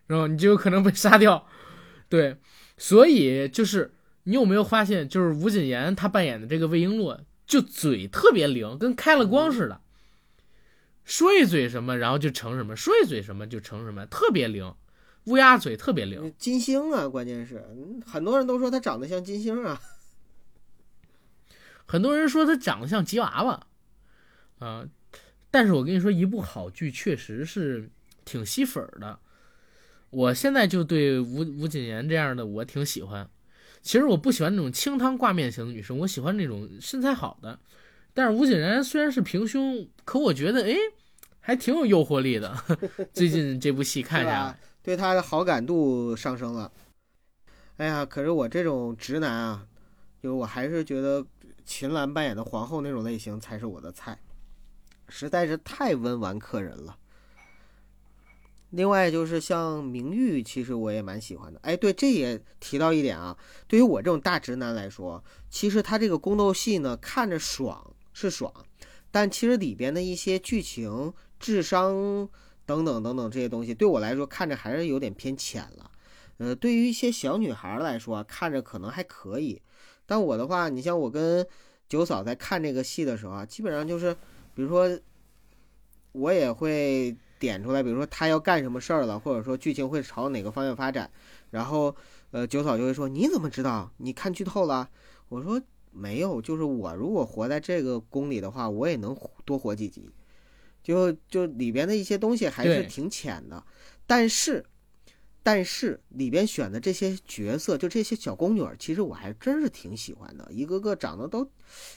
[0.07, 1.45] 然后你就有可能被杀掉。
[2.09, 2.37] 对，
[2.79, 9.83] 所以就是你有没有发现，就是吴谨言他扮演的这个魏璎珞，就嘴特别灵，跟开了光似的，
[11.05, 14.75] 说一嘴什么，然后就成什么，说一嘴什么就成什么，特别灵。
[15.25, 19.79] 乌鸦嘴特别灵，金星啊，关键是嗯很多人都说她长得像金星啊。
[21.85, 23.67] 很多人说他长得像吉娃娃，
[24.59, 24.87] 啊、
[25.51, 27.89] 但是我跟你说，一部好剧确实是
[28.27, 29.19] 挺吸粉儿的。
[30.11, 33.29] 我现在就对吴吴谨言这样的我挺喜欢。
[33.81, 37.59] 其实我不喜欢那种清汤挂面型的女生，我喜欢那种身材好的。
[38.13, 40.75] 但是吴谨言虽然是平胸，可我觉得哎，
[41.39, 42.57] 还挺有诱惑力的。
[43.15, 46.73] 最近这部戏看下是吧来，对她的好感度上升了。
[47.77, 49.67] 哎呀，可是我这种直男啊，
[50.21, 51.25] 就我还是觉得
[51.65, 54.19] 秦岚扮演的皇后那种类型才是我的菜，
[55.09, 56.97] 实在是太温婉可人了。
[58.71, 61.59] 另外就是像明玉，其实我也蛮喜欢的。
[61.63, 68.53] 哎，对，这也提到一点啊，对于我这种大直男来说，其实他这个宫斗戏呢，看着爽是爽，
[69.11, 72.29] 但其实里边的一些剧情、智商
[72.67, 75.91] 等等等等这些东西，对我来说看着还是有点偏浅了。
[76.37, 79.61] 呃，对于一些小女孩来说，看着可能还可以，
[80.05, 81.45] 但我的话，你像我跟
[81.89, 84.15] 九嫂在看这个戏的时候啊，基本上就是，
[84.55, 85.01] 比如说，
[86.13, 91.11] 我也会点出来，比如说他要干什么事儿了，或者说剧情会朝哪个方向发展，
[91.51, 91.95] 然后
[92.31, 93.93] 呃九嫂就会说你怎么知道？
[93.99, 94.89] 你看剧透了？
[95.29, 100.09] 我说没有，就是我如果活在这个宫里的话，我也能多活几集。
[100.81, 103.63] 就就里边的一些东西还是挺浅的，
[104.07, 104.65] 但是，
[105.43, 111.51] 但是里边选的这些角色，就这些小宫女儿，其实我还真是挺喜欢的，一个个长得都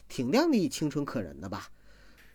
[0.10, 1.70] 挺靓丽、清纯可人的吧。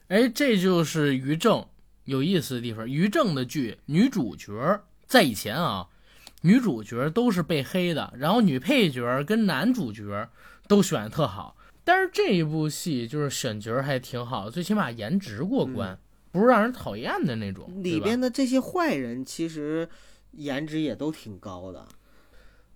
[0.08, 1.66] 哎，这就是于正
[2.06, 2.88] 有意思的地方。
[2.88, 5.86] 于正的剧女主角在以前啊，
[6.40, 10.28] 女主角都是被黑的，然后女配角跟男主角
[10.66, 11.56] 都选的特好。
[11.84, 15.96] 但是这一部戏就是选角还挺好，最起码颜值过关。
[16.32, 17.82] 不是让人讨厌的那种。
[17.82, 19.88] 里边的这些坏人其实
[20.32, 21.86] 颜值也都挺高的。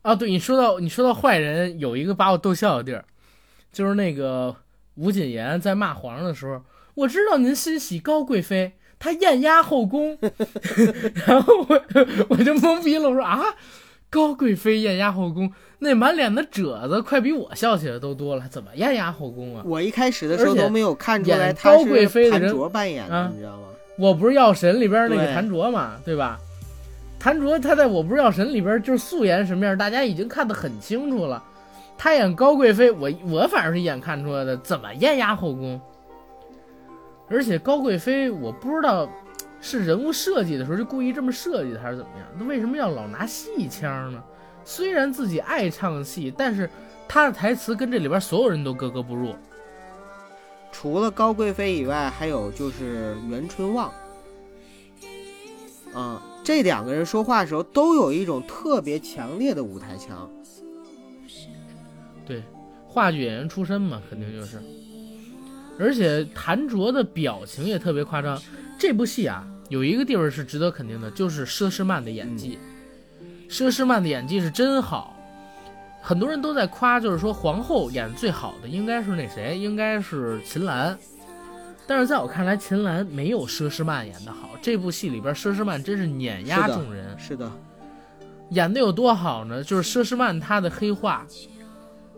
[0.00, 3.04] 啊，对你说到你说到坏人，有一个把我逗笑的地儿，
[3.70, 4.56] 就是那个
[4.94, 6.64] 吴谨言在骂皇上的时候，
[6.94, 10.16] 我知道您欣喜高贵妃，她艳压后宫，
[11.26, 11.82] 然后我
[12.28, 13.42] 我就懵逼了，我说啊，
[14.10, 15.50] 高贵妃艳压后宫。
[15.78, 19.62] 那满脸的褶子，快比我笑起来都多了，怎么艳压后宫啊？
[19.64, 23.68] 我一开始的时候都没有看出来高贵妃的人卓扮演的，你知道吗？
[23.98, 26.38] 我不是药神里边那个谭卓嘛，对吧？
[27.18, 31.42] 谭卓他在我不是药神里边就是素颜什么样，大家已经看得很清楚了。
[31.96, 35.80] 他演高贵妃，我我反正是一眼看出来的，怎么艳压后宫？
[37.30, 39.08] 而且高贵妃，我不知道
[39.60, 42.26] 是人物设计的时候就故意这么设计的，还是怎么样？
[42.36, 44.22] 那为什么要老拿戏腔呢？
[44.64, 46.68] 虽然自己爱唱戏，但是
[47.08, 49.34] 她的台词跟这里边所有人都格格不入。
[50.72, 53.92] 除了高贵妃以外，还有就是袁春望。
[55.94, 60.30] 啊，这两个人说话的时候都有一种特别强烈的舞台腔。
[62.26, 62.42] 对，
[62.86, 64.60] 话剧演员出身嘛，肯定就是。
[65.80, 68.40] 而且谭卓的表情也特别夸张。
[68.78, 72.58] 这部戏啊，有一个地方是值得肯定的，就是佘诗曼的演技。
[73.48, 75.16] 佘诗曼的演技是真好，
[76.00, 80.96] 很多人都在夸，就是说皇后演最好的应该是那谁，应该是秦岚。
[81.86, 84.50] 但是在我看来，秦岚没有佘诗曼演的好。
[84.62, 87.18] 这部戏里边，佘诗曼真是碾压众人。
[87.18, 87.50] 是的，
[88.50, 89.64] 演的有多好呢？
[89.64, 91.26] 就是佘诗曼她的黑化，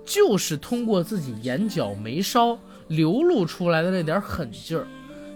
[0.04, 4.86] 就是通过自己眼角眉梢流露出来的那点狠劲儿，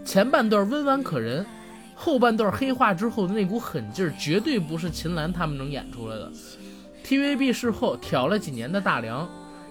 [0.05, 1.45] 前半段温婉可人。
[1.99, 6.31] 后半段黑化之后的那股狠劲儿，绝对不是秦岚他们能演出来的。
[7.03, 9.27] TVB 事后挑了几年的大梁，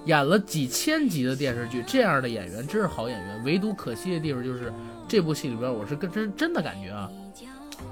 [0.05, 3.43] 演了几千集的电视剧，这样的演员真是好演员。
[3.43, 4.73] 唯独可惜的地方就是
[5.08, 7.08] 这部戏里边，我是跟真真的感觉啊，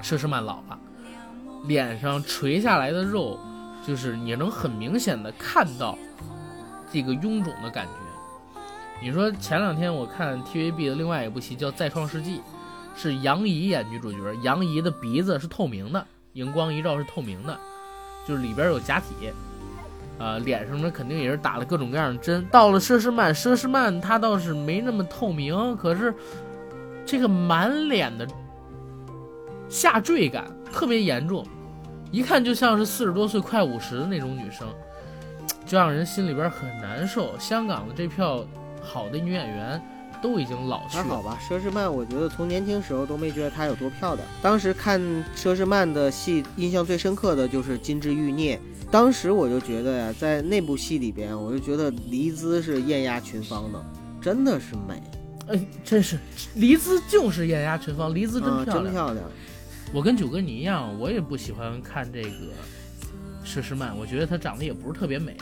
[0.02, 0.80] 佘诗曼老了，
[1.68, 3.40] 脸上垂下来的肉，
[3.86, 5.96] 就是你能很明显的看到
[6.94, 7.92] 这个臃肿的感觉。
[9.02, 12.38] 你说前两天我看 TVB 的另外一部戏叫《再创世纪》。
[12.96, 17.60] 是杨怡演女主角，杨怡的鼻子是透明的，荧光一照是透明的，
[18.28, 19.32] 就是里边有假体，
[20.20, 22.46] 呃，脸上呢肯定也是打了各种各样的针。
[22.52, 26.14] 到了佘诗曼，佘诗曼她倒是没那么透明，可是
[27.04, 28.28] 这个满脸的
[29.68, 31.44] 下坠感特别严重，
[32.12, 34.68] 一看就像是四十多岁快五十的那种女生，
[35.66, 37.38] 就让人心里边很难受。
[37.40, 38.46] 香港的这票
[38.82, 39.82] 好的女演员。
[40.22, 41.04] 都已经老去了。
[41.04, 44.26] 还好吧，佘诗曼，我觉得从年轻时候都没觉得她有多漂亮。
[44.42, 44.98] 当时看
[45.36, 48.56] 佘诗曼的戏，印象最深刻的就是《金枝欲孽》。
[48.90, 53.86] 当时我就觉得呀，在那部戏里边，我就觉得黎姿是艳压群芳的，
[54.22, 55.04] 真的是美。
[55.50, 56.18] 哎，真是，
[56.56, 58.84] 黎姿就是艳压群芳，黎姿真漂亮。
[58.86, 59.26] 真漂亮。
[59.94, 62.30] 我跟九哥你一样，我也不喜欢看这个
[63.46, 65.36] 佘诗曼，我觉得她长得也不是特别美，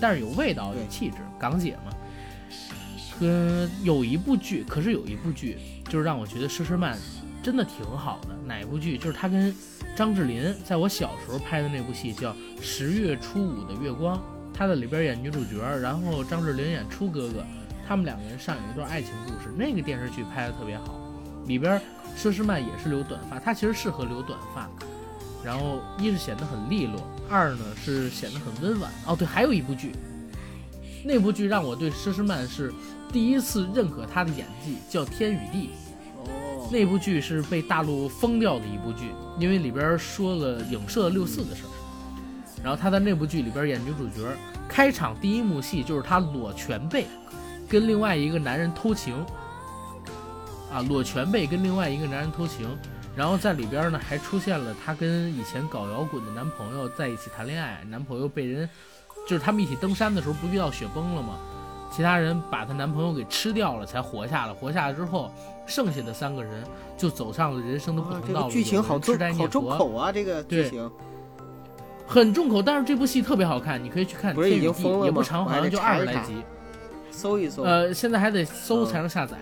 [0.00, 1.92] 但是有味道，有气质，港姐嘛。
[3.20, 6.96] 跟有一部剧，可是有一部剧，就是让我觉得佘诗曼
[7.42, 8.28] 真的挺好的。
[8.46, 8.96] 哪部剧？
[8.96, 9.52] 就是她跟
[9.96, 14.16] 张智霖在我小时候拍的那部戏，叫《十月初五的月光》。
[14.54, 17.44] 她在里边演女主角，然后张智霖演初哥哥，
[17.88, 19.52] 他们两个人上演一段爱情故事。
[19.56, 21.00] 那个电视剧拍的特别好，
[21.46, 21.80] 里边
[22.16, 24.70] 佘诗曼也是留短发，她其实适合留短发。
[25.44, 28.90] 然后一是显得很利落，二呢是显得很温婉。
[29.06, 29.92] 哦，对，还有一部剧，
[31.04, 32.72] 那部剧让我对佘诗曼是。
[33.10, 35.70] 第一次认可她的演技叫《天与地》，
[36.28, 39.06] 哦，那部剧是被大陆封掉的一部剧，
[39.38, 41.70] 因为里边说了影射六四的事儿。
[42.62, 44.28] 然后她在那部剧里边演女主角，
[44.68, 47.06] 开场第一幕戏就是她裸全背，
[47.66, 49.14] 跟另外一个男人偷情，
[50.70, 52.68] 啊，裸全背跟另外一个男人偷情，
[53.18, 58.70] 然后在里边呢还出现了她跟以前搞摇滚的男朋友在一起谈恋爱，男朋友被人，
[59.26, 61.34] 就是他们一起登山的时候不遇到雪崩了吗？
[61.90, 64.54] 其他人把她男朋友给吃掉了才活下了。
[64.54, 65.32] 活下来之后，
[65.66, 66.62] 剩下的三个人
[66.96, 68.50] 就走上了人生的不哇，同道路。
[68.52, 70.12] 这个剧情好重人吃斋念好重口啊！
[70.12, 70.88] 这个剧情
[72.06, 74.32] 很重口，但是这部戏特别好看，你可以去看。
[74.32, 76.36] 不是已经天与地封了吗也不长，好像就二十来集。
[77.10, 77.64] 搜一搜。
[77.64, 79.36] 呃，现在还得搜嗯才能下载。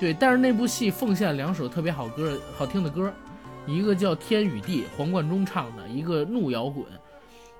[0.00, 3.12] 对，但是那部戏奉献两首特别好歌、好听的歌，
[3.66, 6.86] 一个叫《天与地》，黄贯中唱的；一个怒摇滚、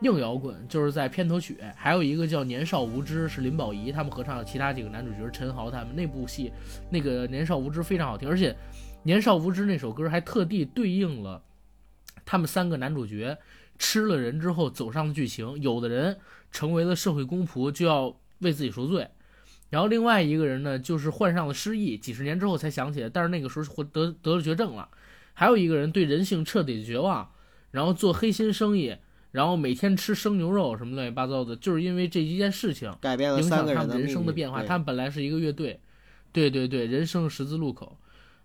[0.01, 6.51] 硬摇滚，就是在片头曲；还有一个叫《年少无知》，是林保怡他们合唱的，其他几个男主角陈豪他们那部戏，
[6.89, 8.53] 那个《年少无知》非常好听，而且
[9.03, 11.43] 《年少无知》那首歌还特地对应了
[12.25, 13.37] 他们三个男主角
[13.77, 15.61] 吃了人之后走上的剧情。
[15.61, 16.17] 有的人
[16.51, 19.07] 成为了社会公仆，就要为自己赎罪。
[19.71, 24.89] 然后另外一个人呢，就是患上了失忆，几十年之后才想起来，但是那个时候获得得了绝症了。
[25.33, 27.33] 还有一个人对人性彻底绝望，
[27.71, 28.97] 然后做黑心生意，
[29.31, 34.63] 然后每天吃生牛肉什么乱七八糟的，就是因为这一件事情改变了影三响他们人生的变化。
[34.65, 35.81] 他们本来是一个乐队，
[36.33, 37.97] 对对对，人生十字路口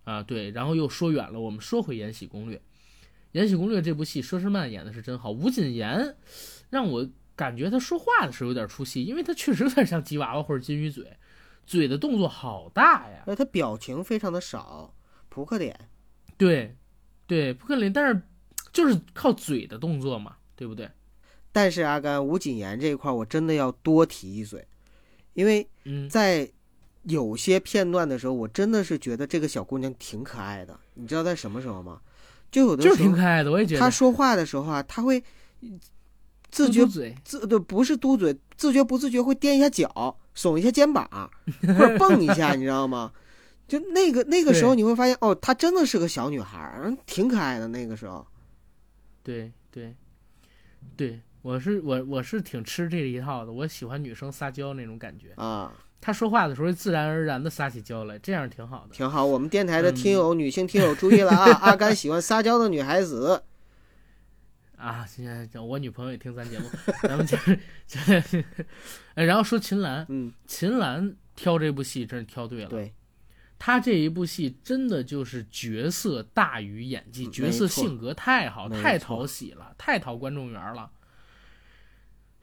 [0.04, 1.40] 啊，对，然后又说远了。
[1.40, 2.58] 我们说回《延禧攻略》，
[3.32, 6.16] 《延禧攻略》这部戏，佘诗曼演的是真好，吴谨言
[6.70, 11.06] 让我感觉他说话的时候有点出戏，因为他确实有点像吉娃娃或者金鱼嘴，
[11.66, 13.24] 嘴的动作好大呀。
[13.26, 14.94] 而他表情非常的少，
[15.30, 15.78] 扑克脸。
[16.38, 16.76] 对，
[17.28, 18.22] 对，扑克脸，但是
[18.72, 20.90] 就是靠嘴的动作嘛，对不对？
[21.52, 24.68] 但是阿甘吴谨言这一块，我真的要多提一嘴，
[25.34, 26.50] 因为嗯，在
[27.04, 30.78] 有些片段的时候，我真的是觉得这个小姑娘挺可爱的。
[30.96, 32.02] 你知道在什么时候吗？
[32.52, 33.80] 就有的就是时候挺可爱的，我也觉得。
[33.80, 35.24] 她说话的时候啊，她会
[36.56, 41.06] 自觉嘴，自对不是嘟嘴，自觉不自觉会踮一下脚，耸一下肩膀，
[41.62, 43.12] 或者蹦一下， 你知道吗？
[43.68, 47.68] 就那个那个时候你会发现，哦，她真的是个小女孩挺可爱的。
[47.68, 48.26] 那个时候，
[49.22, 49.94] 对对
[50.96, 55.34] 对，我是我我是挺吃这一套的，我喜欢女生撒娇那种感觉。
[55.36, 58.96] 啊，她说话的时候自然而然的撒起娇来，这样挺好的。
[58.96, 59.26] 挺好。
[59.26, 61.52] 我们电台的嗯听友、女性听友注意了啊！
[61.62, 63.42] 阿甘喜欢撒娇的女孩子。
[64.78, 66.70] 啊，现在我女朋友也听咱节目，
[67.04, 68.46] 咱们就是， 就是
[69.14, 72.70] 呃然后说秦岚，嗯，秦岚挑这部戏真是挑对了。
[72.70, 72.94] 对，
[73.58, 80.92] 她这一部戏真的就是角色大于演技，嗯角色性格太好，太讨喜了，太讨观众缘了。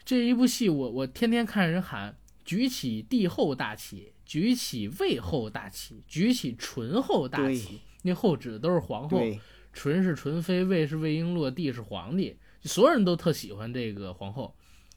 [0.05, 7.81] 这一部戏我我天天看人喊举起帝后大旗，举起魏后大旗，举起醇后大旗。
[8.05, 9.41] 那后指的都是皇后，对，
[9.73, 14.55] 纯是纯妃，魏是魏璎珞，帝是皇帝，所有人都特喜欢这个皇后，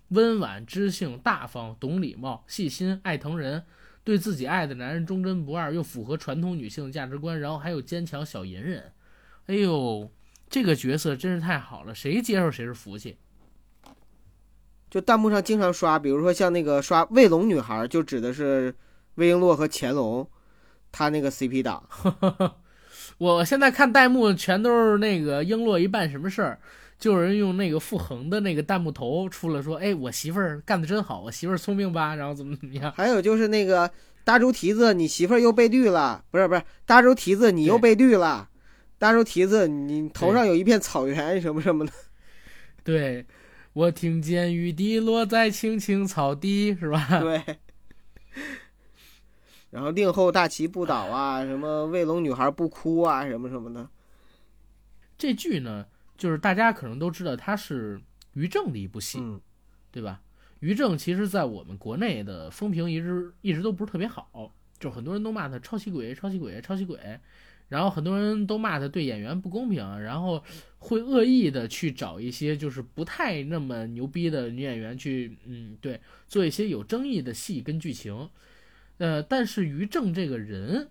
[0.10, 3.64] 温婉、知性、大方、懂礼貌、细心、爱疼人，
[4.04, 8.92] 对自己爱的男人忠贞不二，又符合传统女性的价值观，然后还有坚强小隐忍。
[9.48, 10.12] 哎呦，
[10.50, 13.18] 这个角色真是太好了，谁接受谁是福气。
[14.90, 18.76] 就弹幕上经常刷，比如说像那个刷卫龙女孩，就指的是
[19.16, 20.30] 魏璎珞和乾隆，
[20.92, 21.84] 他那个 CP 档。
[23.18, 26.60] 我现在看弹幕全都是那个璎珞一办什么事儿，
[27.00, 32.92] 就有人用那个傅恒的那个弹幕头出了说：“哎，我媳妇儿干的真好，我媳妇儿聪明吧？”然后怎么怎么样。
[32.92, 33.90] 还有就是那个
[34.24, 38.50] 大猪蹄子，你媳妇儿又被绿了，不是不是，大猪蹄子你又被绿了，
[38.98, 41.94] 大猪蹄子你头上有一片草原什么什么的。
[42.84, 43.26] 对，
[43.74, 47.08] 我听见雨滴落在青青草地，是吧？
[47.22, 47.42] 对。
[49.72, 53.90] 然后令后大旗不倒啊，什么卫龙女孩不哭啊，什么什么的。
[55.18, 55.86] 这剧呢，
[56.18, 58.02] 就是大家可能都知道，它是
[58.34, 59.42] 于正的一部戏，嗯，
[59.92, 60.22] 对吧？
[60.60, 66.98] 于正其实在我们国内的风评一直一直都不是特别好，就很多人都骂他抄袭鬼、抄袭鬼、抄袭鬼，
[67.68, 70.42] 然后很多人都骂他对演员不公平，然后
[70.80, 78.30] 会恶意的去找一些就是不太那么牛逼的女演员去，嗯，对，做一些有争议的戏跟剧情。
[78.98, 80.90] 呃，但是于正这个人，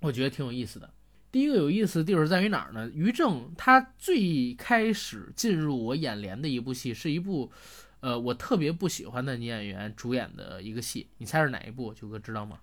[0.00, 0.92] 我觉得挺有意思的。
[1.32, 2.88] 第一个有意思的地方在于哪儿呢？
[2.90, 7.50] 于正他最开始进入我眼帘的一部戏是一部，
[8.00, 11.92] 呃，我特别不喜欢的女演员主演的一个戏，你猜是哪一部？
[11.92, 12.60] 九哥知道吗？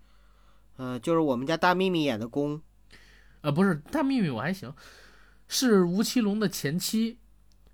[0.77, 2.61] 呃，就是我们家大幂幂演的宫，
[3.41, 4.73] 呃，不是大幂幂我还行，
[5.49, 7.13] 是吴奇隆的前妻，《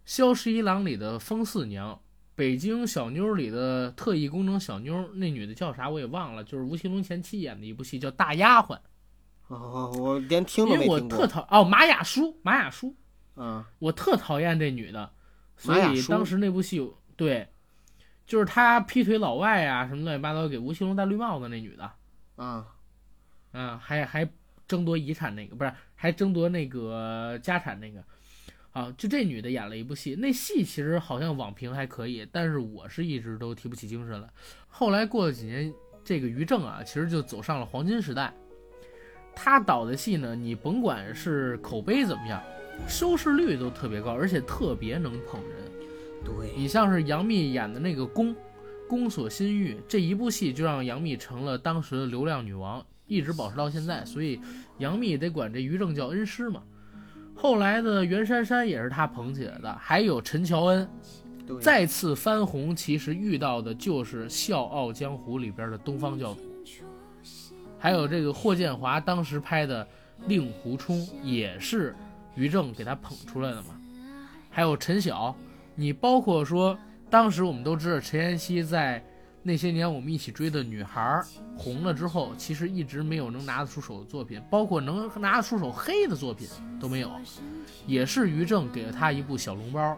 [0.04, 2.02] 萧十一郎》里的风四娘，
[2.38, 8.76] 北京小妞里的特异功能小妞，那女的叫啥我也忘了，就是吴奇隆前妻演的一部戏叫《大丫鬟》，
[9.48, 11.18] 哦，我连听都因为我没听过。
[11.18, 12.96] 特讨哦马雅舒，马雅舒，
[13.38, 15.12] 嗯，我特讨厌这女的，
[15.58, 17.48] 所以当时那部戏有对，
[18.28, 21.92] 就是她劈腿老外啊，什么乱七八糟，给吴奇隆戴绿帽子那女的，
[22.38, 22.64] 嗯，
[23.54, 24.30] 嗯，还还
[24.68, 28.04] 争夺遗产那个，不是还争夺那个家产那个，
[28.78, 34.30] 啊，就这女的演了一部戏，那戏其实好像网评还可以，但是我是一直都提不起精神来。
[34.68, 35.74] 后来过了几年，
[36.04, 38.32] 这个于正啊，其实就走上了黄金时代。
[39.36, 42.40] 他导的戏呢，你甭管是口碑怎么样，
[42.88, 45.72] 收视率都特别高，而且特别能捧人。
[46.24, 48.28] 对，你像是杨幂演的那个《宫》，
[48.88, 54.06] 《宫锁心玉》这一部戏，就让杨幂成了当时的流量女王，一直保持到现在。
[54.06, 54.40] 所以
[54.78, 56.62] 杨幂得管这于正叫恩师嘛。
[57.38, 60.90] 后来的袁姗姗也是他捧起来的，还有陈乔恩
[61.62, 66.42] 再次翻红，其实遇到的就是《笑傲江湖》里边的东方教主，
[67.78, 69.86] 还有这个霍建华当时拍的
[70.28, 71.96] 《令狐冲》也是
[72.36, 73.80] 于正给他捧出来的嘛。
[74.50, 75.34] 还有陈晓，
[75.76, 76.78] 你包括说
[77.10, 79.02] 当时我们都知道陈妍希在
[79.48, 81.26] 那些年我们一起追的女孩儿
[81.56, 86.46] 红了之后，其实一直没有能拿得出手的作品，包括能拿得出手黑的作品
[86.82, 87.10] 都没有，
[87.86, 89.98] 也是于正给了他一部小笼包，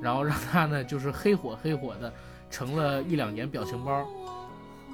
[0.00, 2.10] 然后让他呢就是黑火黑火的
[2.48, 4.08] 成了一两年表情包，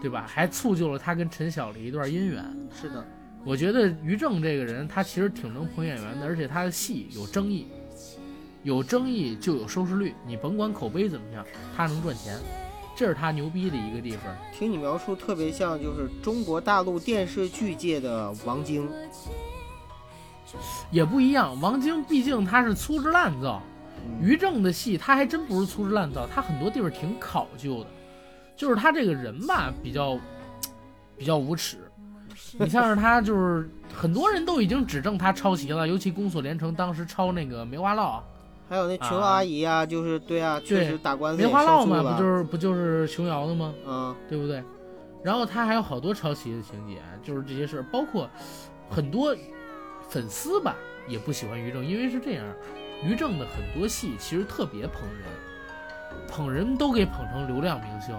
[0.03, 0.27] 对吧？
[0.27, 2.45] 还促就了他跟陈晓的一段姻缘。
[2.75, 3.07] 是的，
[3.45, 7.69] 我觉得于正这个人，他其实挺能捧演员的，而且他的戏有争议，
[8.65, 12.37] 有争议就有收视率，你甭管口碑怎么样，他能赚钱，
[12.97, 14.21] 这是他牛逼的一个地方。
[14.53, 18.89] 听你描述特别像就是中国大陆电视剧界的王晶。
[20.91, 23.61] 也不一样，王晶毕竟他是粗制滥造，
[24.23, 27.87] 于正的戏他还真不是粗制滥造，他很多地方挺考究的，
[28.57, 30.17] 就是他这个人吧比较
[31.17, 31.79] 比较无耻。
[32.57, 38.21] 你像是他，就是很多人都已经指证他抄袭了，尤其宫锁连城当时抄那个梅花烙，
[38.69, 43.75] 还有那琼阿姨啊，就是对啊，确实打官司梅也花烙嘛，不就是不就是琼瑶的吗？
[43.87, 44.63] 嗯，对不对？
[45.23, 48.29] 然后他还有好多抄袭的情节，就是这些事儿，包括
[48.91, 49.35] 很多
[50.09, 50.77] 粉丝吧
[51.09, 52.45] 也不喜欢于正，因为是这样，
[53.03, 58.15] 于正的很多戏其实特别捧人，捧人都给捧成流量明星，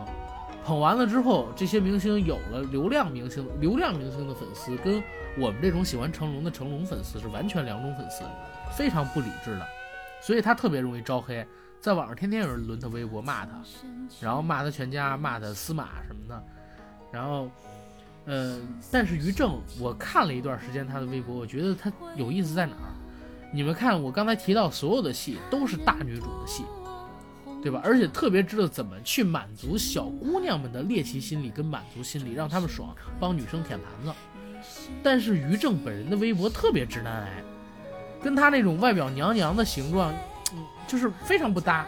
[0.65, 5.03] 捧完了之后，这些明星有了流量明星，流量明星的粉丝跟
[5.37, 8.23] 我们这种喜欢成龙的成龙粉丝是完全两种粉丝，
[8.71, 9.67] 非常不理智的，
[10.25, 11.45] 所以他特别容易招黑，
[11.79, 13.51] 在网上天天有人轮他微博骂他，
[14.19, 16.43] 然后骂他全家，骂他司马什么的，
[17.11, 17.47] 然后，
[18.25, 18.59] 呃，
[18.91, 22.89] 但是于正，我看了一段时间他的微博，我觉得他有意思在哪儿？
[23.53, 26.63] 你们看，我刚才提到所有的戏都是大女主的戏，
[27.61, 27.79] 对吧？
[27.83, 34.11] 而且特别知道怎么去满足小姑娘们的猎奇心理跟满足心理，让她们爽，帮女生舔盘子。
[35.03, 37.43] 但是于正本人的微博特别直男癌，
[38.25, 40.11] 跟他那种外表娘娘的形状，
[40.51, 41.85] 嗯，就是非常不搭，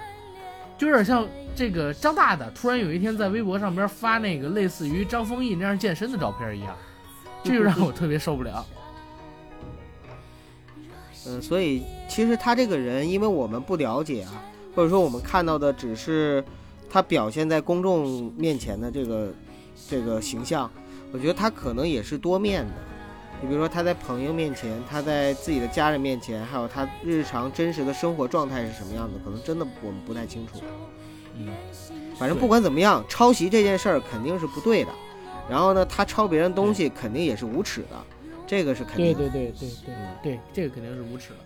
[0.78, 6.78] 就有点像这个张大大突然有一天在微博上边发那个类似于张丰毅那样健身的照片一样，
[7.44, 8.64] 这就让我特别受不了。
[11.26, 14.40] 嗯， 所以其实他这个人，因为我们不了解啊，
[14.76, 16.46] 或者说我们看到的只是
[16.88, 19.34] 他表现在公众面前的这个
[19.90, 20.70] 这个形象，
[21.12, 22.74] 我觉得他可能也是多面的。
[23.42, 30.54] 你比如说他在朋友面前，他在自己的家人面前，还有他日常真实的生活状态是什么样子，可能真的我们不太清楚。
[31.36, 31.50] 嗯，
[32.18, 34.92] 反正不管怎么样，抄袭这件事儿肯定是不对的。
[35.48, 38.04] 然后呢，他抄别人东西肯定也是无耻的，
[38.48, 39.14] 这个是肯定的。
[39.14, 41.40] 对对对对对对，这个肯定是无耻的。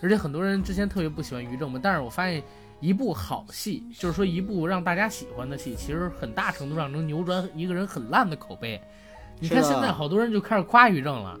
[0.00, 2.42] 而且很多人之前特别不喜欢于正嘛，但是我发现
[2.80, 8.80] 一部好戏，就是说一部让大家喜欢的戏，其实很大程度上能扭转一个人很烂的口碑。
[9.38, 11.38] 你看现在好多人就开始夸于正了，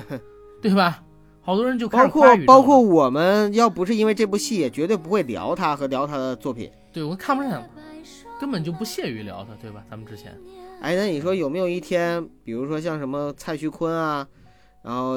[0.60, 1.02] 对吧？
[1.40, 6.70] 好多人就开包始夸于正了括包括我们要不是因为这部戏，也绝对不会聊他和聊他的作品。
[6.92, 9.82] 对我看不上他，根本就不屑于聊他，对吧？
[9.90, 10.38] 咱们之前
[10.80, 14.26] 哎，那你说有没有一天，比如说像什么蔡徐坤啊，
[14.82, 15.14] 然后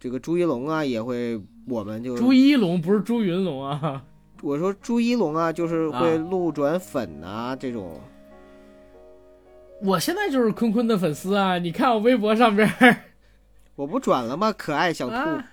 [0.00, 4.02] 这个朱一龙啊，也会我们就朱一龙不是朱云龙啊，
[4.42, 8.00] 我说朱一龙啊，就是会啊路转粉啊这种。
[9.82, 11.58] 我现在就是坤坤的粉丝啊！
[11.58, 12.96] 你看我微博上边儿
[13.76, 14.52] 我不转了吗？
[14.52, 15.52] 可爱小兔，啊，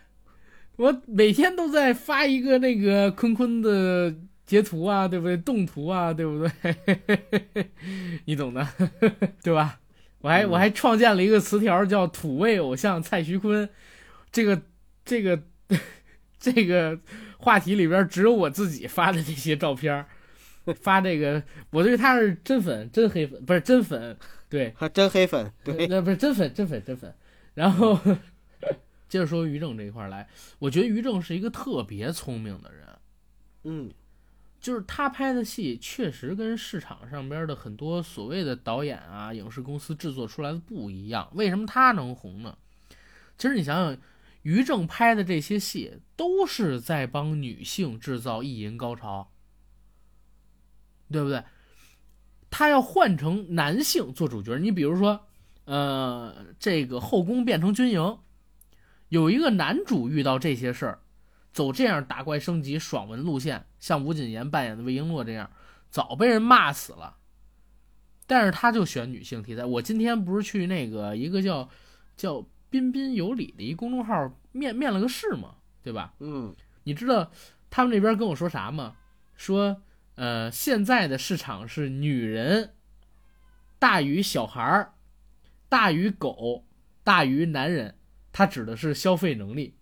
[0.77, 4.13] 我每天都在发一个那个坤坤的
[4.45, 5.35] 截图啊，对不对？
[5.37, 7.67] 动图啊，对不对？
[8.25, 8.65] 你懂的，
[9.43, 9.79] 对吧？
[10.21, 13.67] 我还我还创建了一个词条叫“土味偶像蔡徐坤”，
[14.31, 14.61] 这个
[15.03, 15.37] 这个
[16.39, 16.97] 这个
[17.37, 20.05] 话题里边只有我自己发的这些照片儿，
[20.81, 24.17] 发这个我对他是真粉真黑粉，不是真粉，
[24.49, 27.13] 对，还真黑粉，对，那不是真粉，真粉，真粉。
[27.53, 27.99] 然后
[29.09, 30.27] 接着说于正这一块儿来，
[30.59, 32.87] 我觉得于正是一个特别聪明的人，
[33.63, 33.91] 嗯，
[34.59, 41.29] 就是他拍的戏确实跟市场上边的很多所谓的导演啊、影视公司制作出来的不一样。
[41.33, 42.57] 为什么他能红呢？
[43.37, 43.97] 其实你想想，
[44.43, 49.32] 于正拍的这些戏都是在帮女性制造意淫高潮，
[51.13, 51.41] 对不对？
[52.49, 54.57] 他要换成男性做主角。
[54.57, 55.27] 你比如说，
[55.63, 58.17] 呃，这个后宫变成军营，
[59.07, 60.99] 有一个男主遇到这些事儿，
[61.53, 65.49] 走这样打怪升级爽文路线，像吴谨言扮演的魏璎珞这样，
[65.89, 67.15] 早被人骂死了。
[68.27, 69.65] 但是他就选女性题材。
[69.65, 71.69] 我今天不是去那个一个叫
[72.15, 76.13] 叫彬彬有礼的一公众号面面了个试嘛，对吧？
[76.19, 77.31] 嗯，你知道
[77.69, 78.95] 他们那边跟我说啥吗？
[79.35, 79.81] 说
[80.15, 82.73] 呃，现在的市场是女人
[83.79, 84.93] 大于小孩儿，
[85.69, 86.65] 大于狗，
[87.03, 87.95] 大于男人。
[88.35, 89.75] 他指的是消费能力，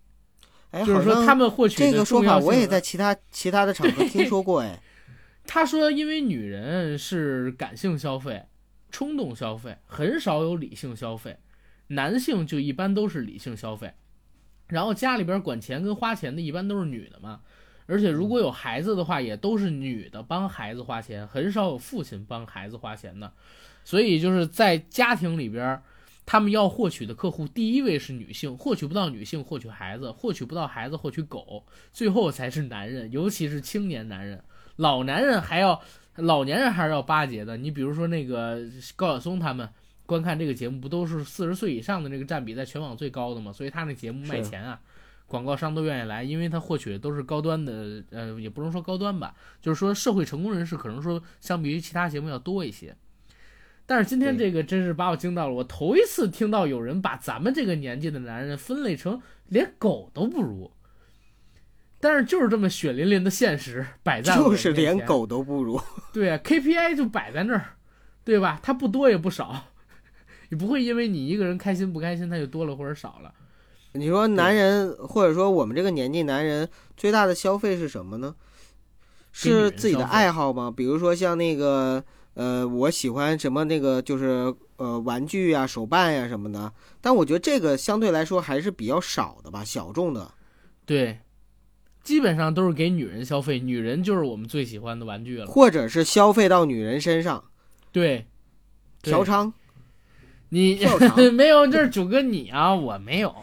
[0.72, 4.78] 哎，就是说他们获取这的个说法我也在其他其他的场合听说过，哎，
[5.48, 8.46] 他说，因为女人是感性消费、
[8.90, 11.38] 冲动消费，很少有理性消费，
[11.88, 13.94] 男性就一般都是理性消费。
[14.68, 17.40] 然后家里边管钱跟花钱的一般都是女的嘛，
[17.92, 23.30] 而且如果有孩子的话，也都是女的帮孩子花钱，很少有父亲帮孩子花钱的。
[23.84, 25.82] 所以就是在家庭里边，
[26.26, 34.42] 他们要获取的客户，第一位是女性，获取不到女性，获取孩子，获取不到孩子，获取狗，最后才是男人，尤其是青年男人。
[34.78, 35.82] 老男人还要
[36.16, 37.58] 老年人还是要巴结的。
[37.58, 38.60] 你比如说那个
[38.96, 39.68] 高晓松他们
[40.06, 43.52] 观看这个节目，不都是四十岁以上的这个占比在全网最高的吗？
[43.52, 44.80] 所以他那节目卖钱啊，
[45.32, 52.94] 广告商都愿意来，因为他获取的都是高端的，呃，也不能说高端吧，就是说社会成功人士可能说相比于其他节目要多一些。
[53.86, 60.70] 但是今天这个真是把我惊到了，我头一次听到有人把咱们这个年纪的男人分类成连狗都不如。
[62.00, 65.80] 但是就是这么血淋淋的现实摆在我就是连狗都不如。
[66.12, 67.76] 对啊，KPI 就摆在那儿，
[68.26, 68.60] 对吧？
[68.62, 69.68] 它不多也不少，
[70.50, 73.34] 你不会因为你一个人开心不开心，它就多了或者少了。
[73.94, 78.36] 你说男人或者说我们这个年纪男人最大的消费是什么呢？
[79.34, 80.74] 是自己的爱好吗？
[80.76, 86.72] 比如说像那个呃，我喜欢什么那个就是呃玩具呀、手办呀什么的。
[87.00, 90.32] 但我觉得这个相对来说还是比较少的吧，小众的。
[90.86, 91.20] 对，
[92.04, 95.46] 基本上都是给女人消费，女人就是我们最喜欢的玩具了。
[95.48, 97.44] 或者是消费到女人身上，
[97.92, 98.28] 对，
[99.02, 99.52] 对嫖娼。
[100.50, 100.78] 你
[101.32, 103.34] 没有，这是九哥你啊，我没有，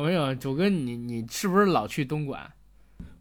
[0.00, 0.34] 我没有。
[0.34, 2.50] 九哥你你是不是老去东莞？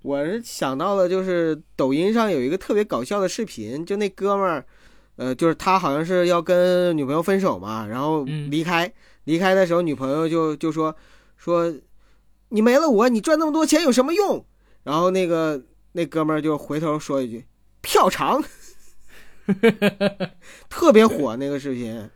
[0.02, 4.66] 我是想到了，就是抖音上有一个特别搞笑的视频，就那哥们儿，
[5.18, 8.90] 呃，就是他好像是要跟女朋友分手嘛，然后嗯离开，
[9.26, 10.96] 离开的时候，女朋友就就说
[11.36, 11.74] 说，
[12.48, 14.46] 你没了我，你赚那么多钱有什么用？
[14.84, 15.62] 然后那个
[15.92, 17.46] 那哥们儿就回头说一句，
[17.82, 18.42] 票长，
[20.70, 22.10] 特别火那个视频。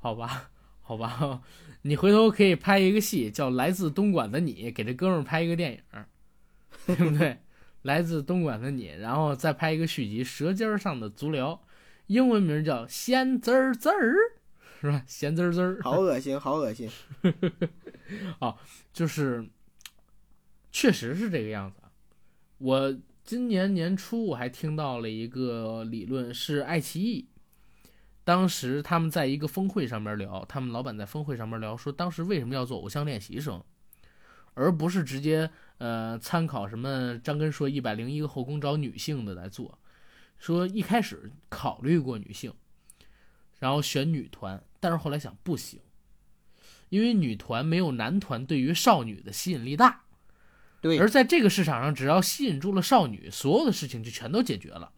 [0.00, 0.50] 好吧，
[0.82, 1.40] 好吧，
[1.86, 6.08] 你回头可以拍一个戏，叫《来自东莞的你》，给这哥们儿拍一个电影儿，
[6.84, 7.38] 对不对？
[7.82, 11.52] 来自东莞的你，然后再拍一个续集《舌尖上的足疗》，
[12.08, 14.16] 英文名叫“咸滋儿滋儿”，
[14.82, 15.04] 是吧？
[15.06, 16.90] 咸滋儿滋儿，好恶心，好恶心。
[18.40, 18.56] 哦
[18.92, 19.48] 就是，
[20.72, 21.76] 确实是这个样子。
[22.58, 27.28] 我今年年初我还听到了一个理论，是爱奇艺，
[28.26, 33.62] 当时他们在一个峰会上面聊，他们老板在峰会上面聊说，当时为什么要做偶像练习生，
[34.54, 35.48] 而不是直接
[35.78, 39.78] 呃参考什么张根硕一百零一个后宫找女性的来做，
[40.38, 42.52] 说一开始考虑过女性，
[43.60, 45.78] 然后选女团，但是后来想不行。
[46.88, 50.02] 因为女团没有男团对于少女的吸引力大，
[50.80, 54.90] 对而在这个市场上，只要吸引住了少女，所有的事情就全都解决了。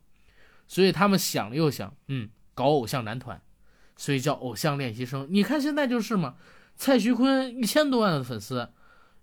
[0.67, 3.41] 所以他们想了又想，嗯，搞偶像男团，
[3.97, 5.29] 所以叫偶像练习生。
[5.31, 6.35] 你看现在就是嘛，
[6.75, 8.69] 蔡徐坤一千多万的粉丝，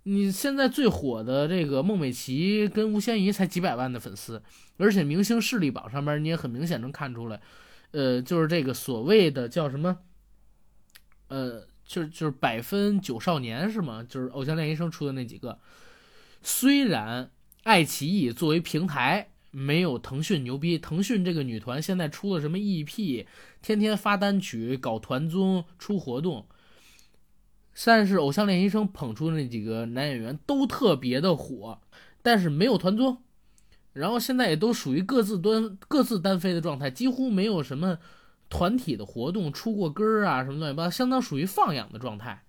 [0.03, 4.41] 你现在最火的这个孟美岐跟吴宣仪才几百万的粉丝，
[4.77, 7.41] 而且明星势力榜上面你也很明显能看出来，
[7.91, 9.97] 呃，就是这个所谓的叫什么，
[11.27, 11.67] 呃。
[11.87, 14.03] 就就是百分九少年是吗？
[14.09, 15.59] 就是偶像练习生出的那几个，
[16.41, 17.29] 虽然
[17.61, 23.25] 爱奇艺作为平台没有腾讯牛逼，腾讯这个女团现在出了什么 EP，
[23.61, 26.45] 天天发单曲、搞团综、出活动，
[27.85, 31.79] 但是偶像练习生捧出那几个男演员都特别的火，
[32.21, 33.17] 但是没有团综，
[33.93, 37.97] 然后现在也都属于各自端各自单飞的状态，几乎没有什么。
[38.47, 42.43] 团体的活动出过歌啊，什么乱七八糟，相当属于放养的状态。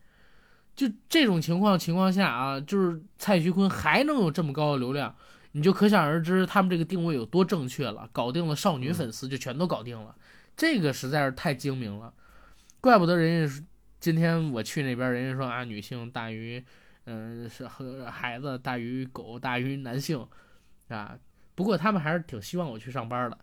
[0.76, 5.16] 就这种情况情况下啊，就是蔡徐坤还能有这么高的流量，
[5.56, 8.06] 你就可想而知他们这个定位有多正确了。
[8.12, 10.14] 搞定了少女粉丝就全都搞定了，
[10.54, 12.12] 这个实在是太精明了。
[12.78, 13.64] 怪不得人家
[13.98, 16.62] 今天我去那边，人家说啊，女性大于，
[17.06, 20.26] 嗯、是和孩子大于狗大于男性，
[20.88, 21.18] 啊。
[21.54, 23.38] 不过他们还是挺希望我去上班的。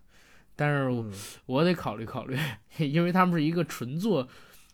[0.56, 1.12] 但是嗯
[1.48, 2.38] 我得考虑考虑，
[2.78, 4.28] 因为他们是一个纯做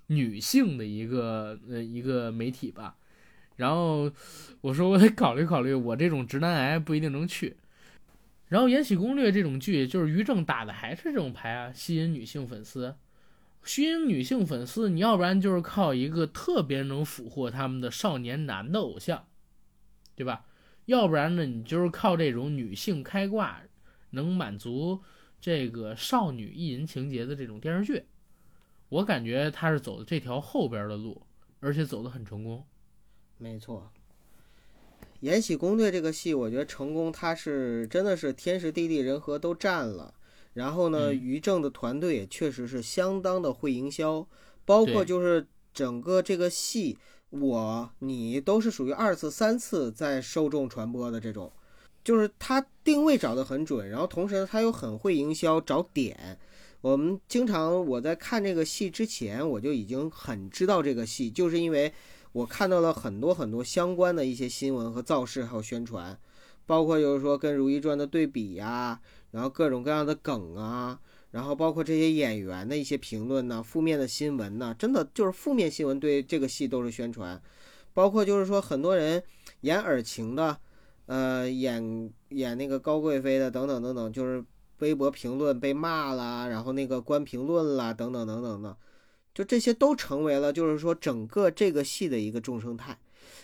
[0.08, 2.98] 女性的一个呃一个媒体吧。
[3.60, 4.10] 然后
[4.62, 7.58] 我说我得考虑考虑，我这种直男癌不一定能去。
[8.48, 12.96] 然后《延禧攻略》这种剧，就是于正打的还是这种牌啊，吸引女性粉丝。
[13.66, 19.28] 吸引女性粉丝，你要不然就是靠一个特别能俘获他们的少年男的偶像，
[20.16, 20.46] 对吧？
[20.86, 23.62] 要不然呢，你就是靠这种女性开挂，
[24.12, 25.02] 能满足
[25.42, 28.06] 这个少女意淫情节的这种电视剧。
[28.88, 31.22] 我感觉他是走的这条后边的路，
[31.60, 32.66] 而且走得很成功。
[33.42, 33.90] 没错，
[35.22, 40.14] 《延禧攻略》这个戏，我觉得成功，它是真的是天时地利人和都占了。
[40.54, 44.28] 然后呢，嗯于正的团队也确实是相当的会营销，
[44.66, 46.98] 包括就是整个这个戏，
[47.30, 51.50] 我你都是属于二次、三次在受众传播的这种，
[52.04, 56.38] 就是他定位找得很准，然后同时呢，它又很会营销找点。
[56.82, 61.94] 我们经常我在看这个戏之前，我就已经很知道这个戏，就是因为
[62.32, 66.18] 我看到了很多很多相关的一些新闻和造势还有宣传，
[66.66, 69.00] 包括就是说跟《如懿传》的对比呀、
[69.32, 71.00] 然后各种各样的梗啊，
[71.32, 77.42] 然后包括这些演员的一些评论呐、负面的新闻呐、真的就是负面新闻对这个戏都是宣传，
[77.94, 79.24] 包括就是说很多人
[79.62, 80.58] 演尔晴的，
[81.08, 84.44] 呃，演演那个高贵妃的等等等等，就是
[84.80, 88.78] 微博评论被骂啦，然后那个关评论啦，等等等等的，
[89.40, 93.00] 就这些都成为了就是说整个这个戏的一个众生态。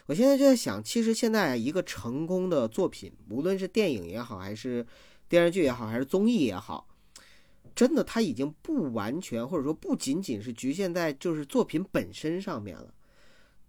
[0.08, 4.86] 我现在就在想，其实现在一个成功的作品，无论是电影也好，还是
[5.30, 6.86] 电视剧也好，还是综艺也好，
[7.74, 12.94] 真的它已经不完全，或者说不仅仅是局限在就是作品本身上面了。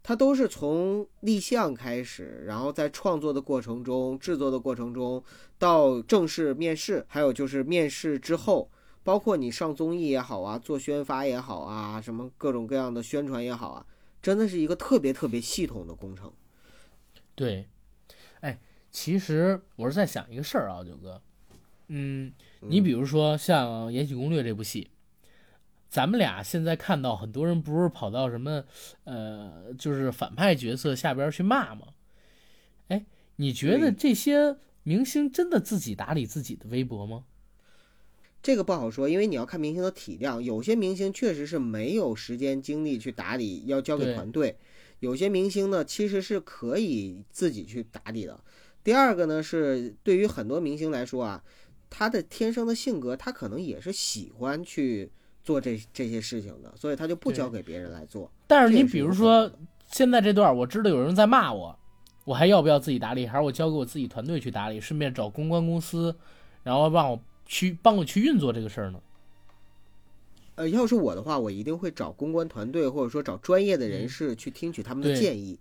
[0.02, 5.22] 它都是从立项开始，然后在创作的过程中、制作的过程中，
[5.58, 8.68] 到正式面试，还有就是面试之后，
[9.06, 13.86] 包括你上综艺也好啊，做宣发也好啊，什么各种各样的宣传也好啊，
[14.20, 16.32] 真的是一个特别特别系统的工程。
[17.36, 17.68] 对，
[18.40, 18.58] 哎，
[18.90, 21.22] 其实我是在想一个事儿啊，九哥，
[21.86, 24.90] 嗯，你比如说像《延禧攻略》这部戏，
[25.88, 28.64] 咱们俩现在看到很多人不是跑到什么，
[29.04, 31.86] 呃，就是反派角色下边去骂吗？
[32.88, 37.24] 哎，你觉得这些明星真的自己打理自己的微博吗？
[38.46, 44.54] 这个不好说，因为你要看明星的体量，有些明星确实是没有时间精力去打理，要交给团队；
[45.00, 48.38] 有些明星呢，其实是可以自己去打理的。
[48.84, 51.42] 第二个呢，是对于很多明星来说啊，
[51.90, 55.10] 他的天生的性格，他可能也是喜欢去
[55.42, 58.30] 做这这些事情的，所以他就不交给别人来做。
[58.46, 59.50] 但是你比如说
[59.90, 61.76] 现在这段，我知道有人在骂我，
[62.24, 66.14] 我还要不要自己打理，还是我交给我自己团队去打理，顺便找公关公司，
[66.62, 68.98] 然后让我去帮我去运作这个事儿呢？
[70.56, 75.58] 呃，要是我的话，我一定会找公关团队，或者说找专业的人嗯士去听取他们的建议。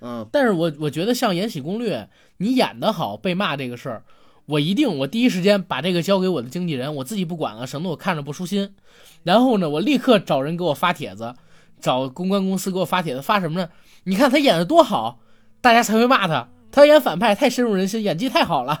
[0.00, 1.98] 嗯、但是我我觉得像《延禧攻略》，
[2.38, 4.02] 你演得好，被骂这个事儿，
[4.46, 8.74] 我一定我第一时间把这个交给我的经纪人，我自己不管了，省得我看着不舒心。
[9.22, 11.34] 然后呢，我立刻找人给我发帖子，
[11.78, 13.68] 找公关公司给我发帖子，发什么呢？
[14.04, 15.20] 你看他演的多好，
[15.60, 16.48] 大家才会骂他。
[16.72, 18.76] 他演反派太深入人心，演技太好了。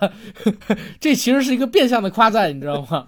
[0.98, 3.06] 这其实是一个变相的夸赞，你知道吗？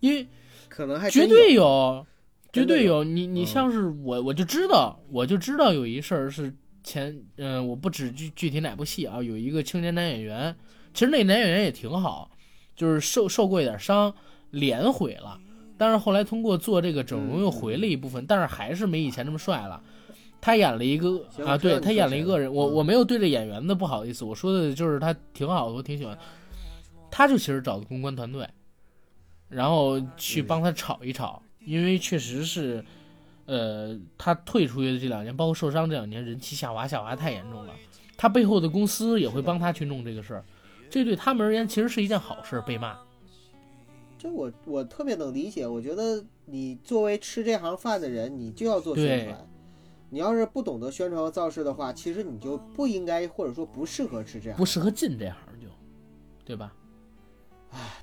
[0.00, 0.26] 因为
[0.68, 2.04] 可能还绝对有，
[2.52, 3.04] 绝对有。
[3.04, 10.54] 你你嗯像是我，我就知道，我就知道有一事儿是前，嗯、我不指具具体哪部戏啊，有一个青年男演员，
[10.92, 12.28] 其实那男演员也挺好，
[12.74, 14.12] 就是受受过一点伤，
[14.50, 15.38] 脸毁了，
[15.78, 19.80] 但是后来通过做这个整容又回了一部分，但是还是没以前那么帅了。
[20.42, 26.18] 他演了一个啊，对他演了一个人，我嗯我没有对着演员的不好意思，我说的就是他挺好的，我挺喜欢。
[27.12, 28.48] 他就其实找的公关团队，
[29.48, 32.84] 然后去帮他炒一炒，因为确实是，
[33.46, 37.72] 呃，他退出去的这两年，包括受伤这两年，人气下滑下滑太严重了。
[38.16, 40.44] 他背后的公司也会帮他去弄这个事儿，
[40.90, 42.62] 这对他们而言其实是一件好事儿。
[42.62, 42.98] 被骂，
[44.18, 49.46] 这我我特别能理解，我觉得你作为吃这行饭的人，你就要做宣传。
[50.12, 54.58] 你要是不懂得宣传和造势的话，其实你就不应该，或者说不适合吃这样。
[54.58, 55.68] 不适合进这行就，
[56.44, 56.70] 对吧？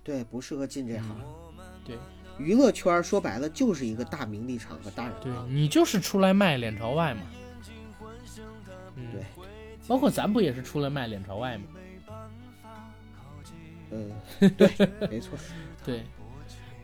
[0.03, 1.05] 对，不适合进这行。
[1.86, 1.99] 对
[2.39, 5.32] 娱乐圈说白了就是一个大名利场和大染对。
[5.49, 7.22] 你就是出来卖脸朝外嘛。
[8.95, 9.24] 嗯，对，
[9.88, 11.64] 包括咱不也是出来卖脸朝外嘛？
[13.91, 14.12] 嗯，
[14.57, 14.68] 对，
[15.12, 15.38] 没错，
[15.86, 16.03] 对，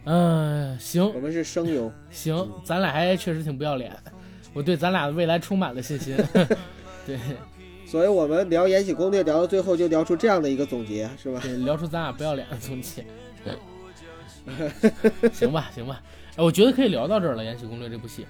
[0.04, 1.92] 嗯、行我们是声优。
[2.12, 3.92] 行，咱俩还确实挺不要脸，
[4.56, 6.16] 我对咱俩的未来充满了信心。
[7.06, 7.20] 对
[7.86, 11.40] 所以我们聊《延禧攻略》聊到最后，就聊出这样的一个总结，是吧？
[11.44, 13.06] 对，聊出咱俩不要脸的总结。
[15.34, 16.02] 行吧，行吧，
[16.36, 18.26] 哎，我觉得可以聊到这儿了，《延禧攻略》这部戏。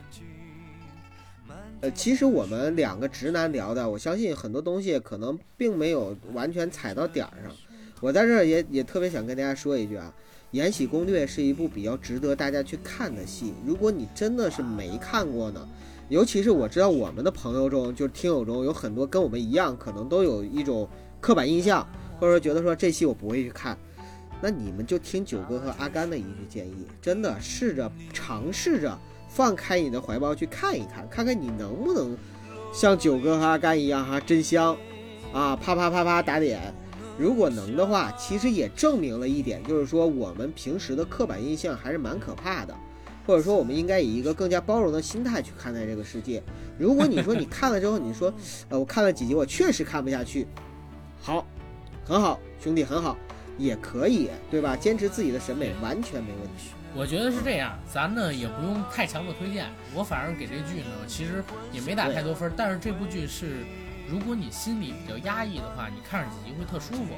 [1.81, 7.55] 呃，其实我们两个直男聊的，我相信很多东西可能并没有完全踩到点儿上。
[8.01, 10.13] 我在这儿也也特别想跟大家说一句啊，
[10.51, 13.53] 《延禧攻略》是一部比较值得大家去看的戏。
[13.65, 15.67] 如果你真的是没看过呢，
[16.09, 20.87] 尤其是我知道我们的朋友中，就是听友中有很多跟我们一样，可能都有一种
[21.19, 21.87] 刻板印象，
[22.19, 23.77] 或者说觉得说这戏我不会去看，
[24.41, 28.97] 那你们就听九哥和阿甘的一句建议，真的试着尝试着。
[29.27, 32.17] 放开你的怀抱去看一看，看看你能不能
[32.71, 34.77] 像九哥和阿甘一样哈，真香
[35.33, 35.53] 啊！
[35.57, 36.73] 啪啪啪啪打脸。
[37.17, 42.73] 如果能的话，其实也证明了一点，就是说我们平时的刻板印象还是蛮可怕的，
[43.25, 46.41] 或者说我们应该以一个更加包容的心态去看待这个世界。
[46.77, 48.33] 如果你说你看了之后，你说
[48.69, 50.47] 呃我看了几集，我确实看不下去，
[51.21, 51.45] 好，
[52.03, 53.17] 很好，兄弟很好，
[53.57, 54.75] 也可以，对吧？
[54.75, 56.69] 坚持自己的审美完全没问题。
[56.97, 59.65] 我觉得是这样，咱呢也不用太强的推荐。
[59.93, 62.49] 我反正给这剧呢，其实也没打太多分。
[62.55, 63.65] 但是这部剧是，
[64.07, 67.15] 如果你心里比较压抑的话，你看上几集会特舒服。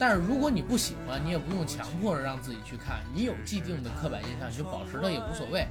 [0.00, 3.00] 但是如果你不喜欢，你也不用强迫着让自己去看。
[3.14, 5.66] 你有既定的刻板印象，你就保持它也无所谓。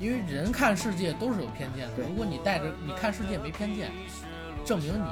[0.00, 1.92] 因为人看世界都是有偏见的。
[1.98, 3.92] 如果你带着你看世界没偏见，
[4.64, 5.06] 证明你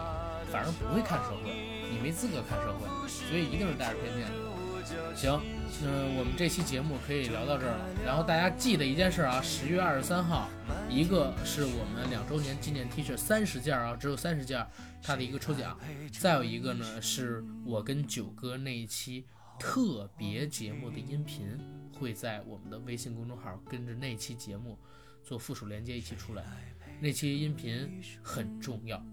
[0.51, 1.53] 反而不会看社会，
[1.93, 5.15] 你没资格看社会，所以一定是带着偏见的。
[5.15, 5.39] 行，
[5.85, 7.89] 嗯，我们这期节目可以聊到这儿了。
[8.05, 10.49] 然后大家记得一件事啊，十月二十三号，
[10.89, 14.65] 一个是我们两周年纪念 T 恤三十件啊，只有三十件，
[15.03, 15.77] 它的一个抽奖。
[16.13, 19.25] 再有一个呢，是我跟九哥那一期
[19.59, 21.59] 特别节目的音频，
[21.99, 24.79] 会在我们的微信公众号跟着那期节目
[25.25, 26.45] 做附属连接一起出来。
[27.01, 29.05] 那期音频很重要。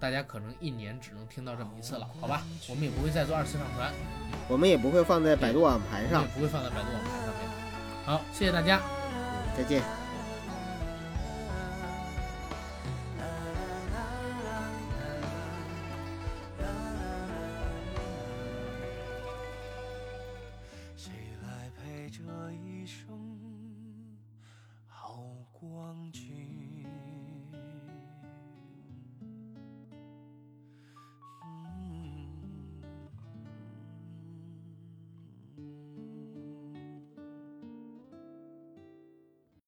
[0.00, 2.42] 大家可能一年只能听到这么一次了，好吧？
[2.68, 3.92] 我们也不会再做二次上传，
[4.48, 7.48] 我们也不会放在百度网盘上，也不会放在百度网盘上面。
[8.04, 8.80] 好，谢谢大家，
[9.56, 10.07] 再见。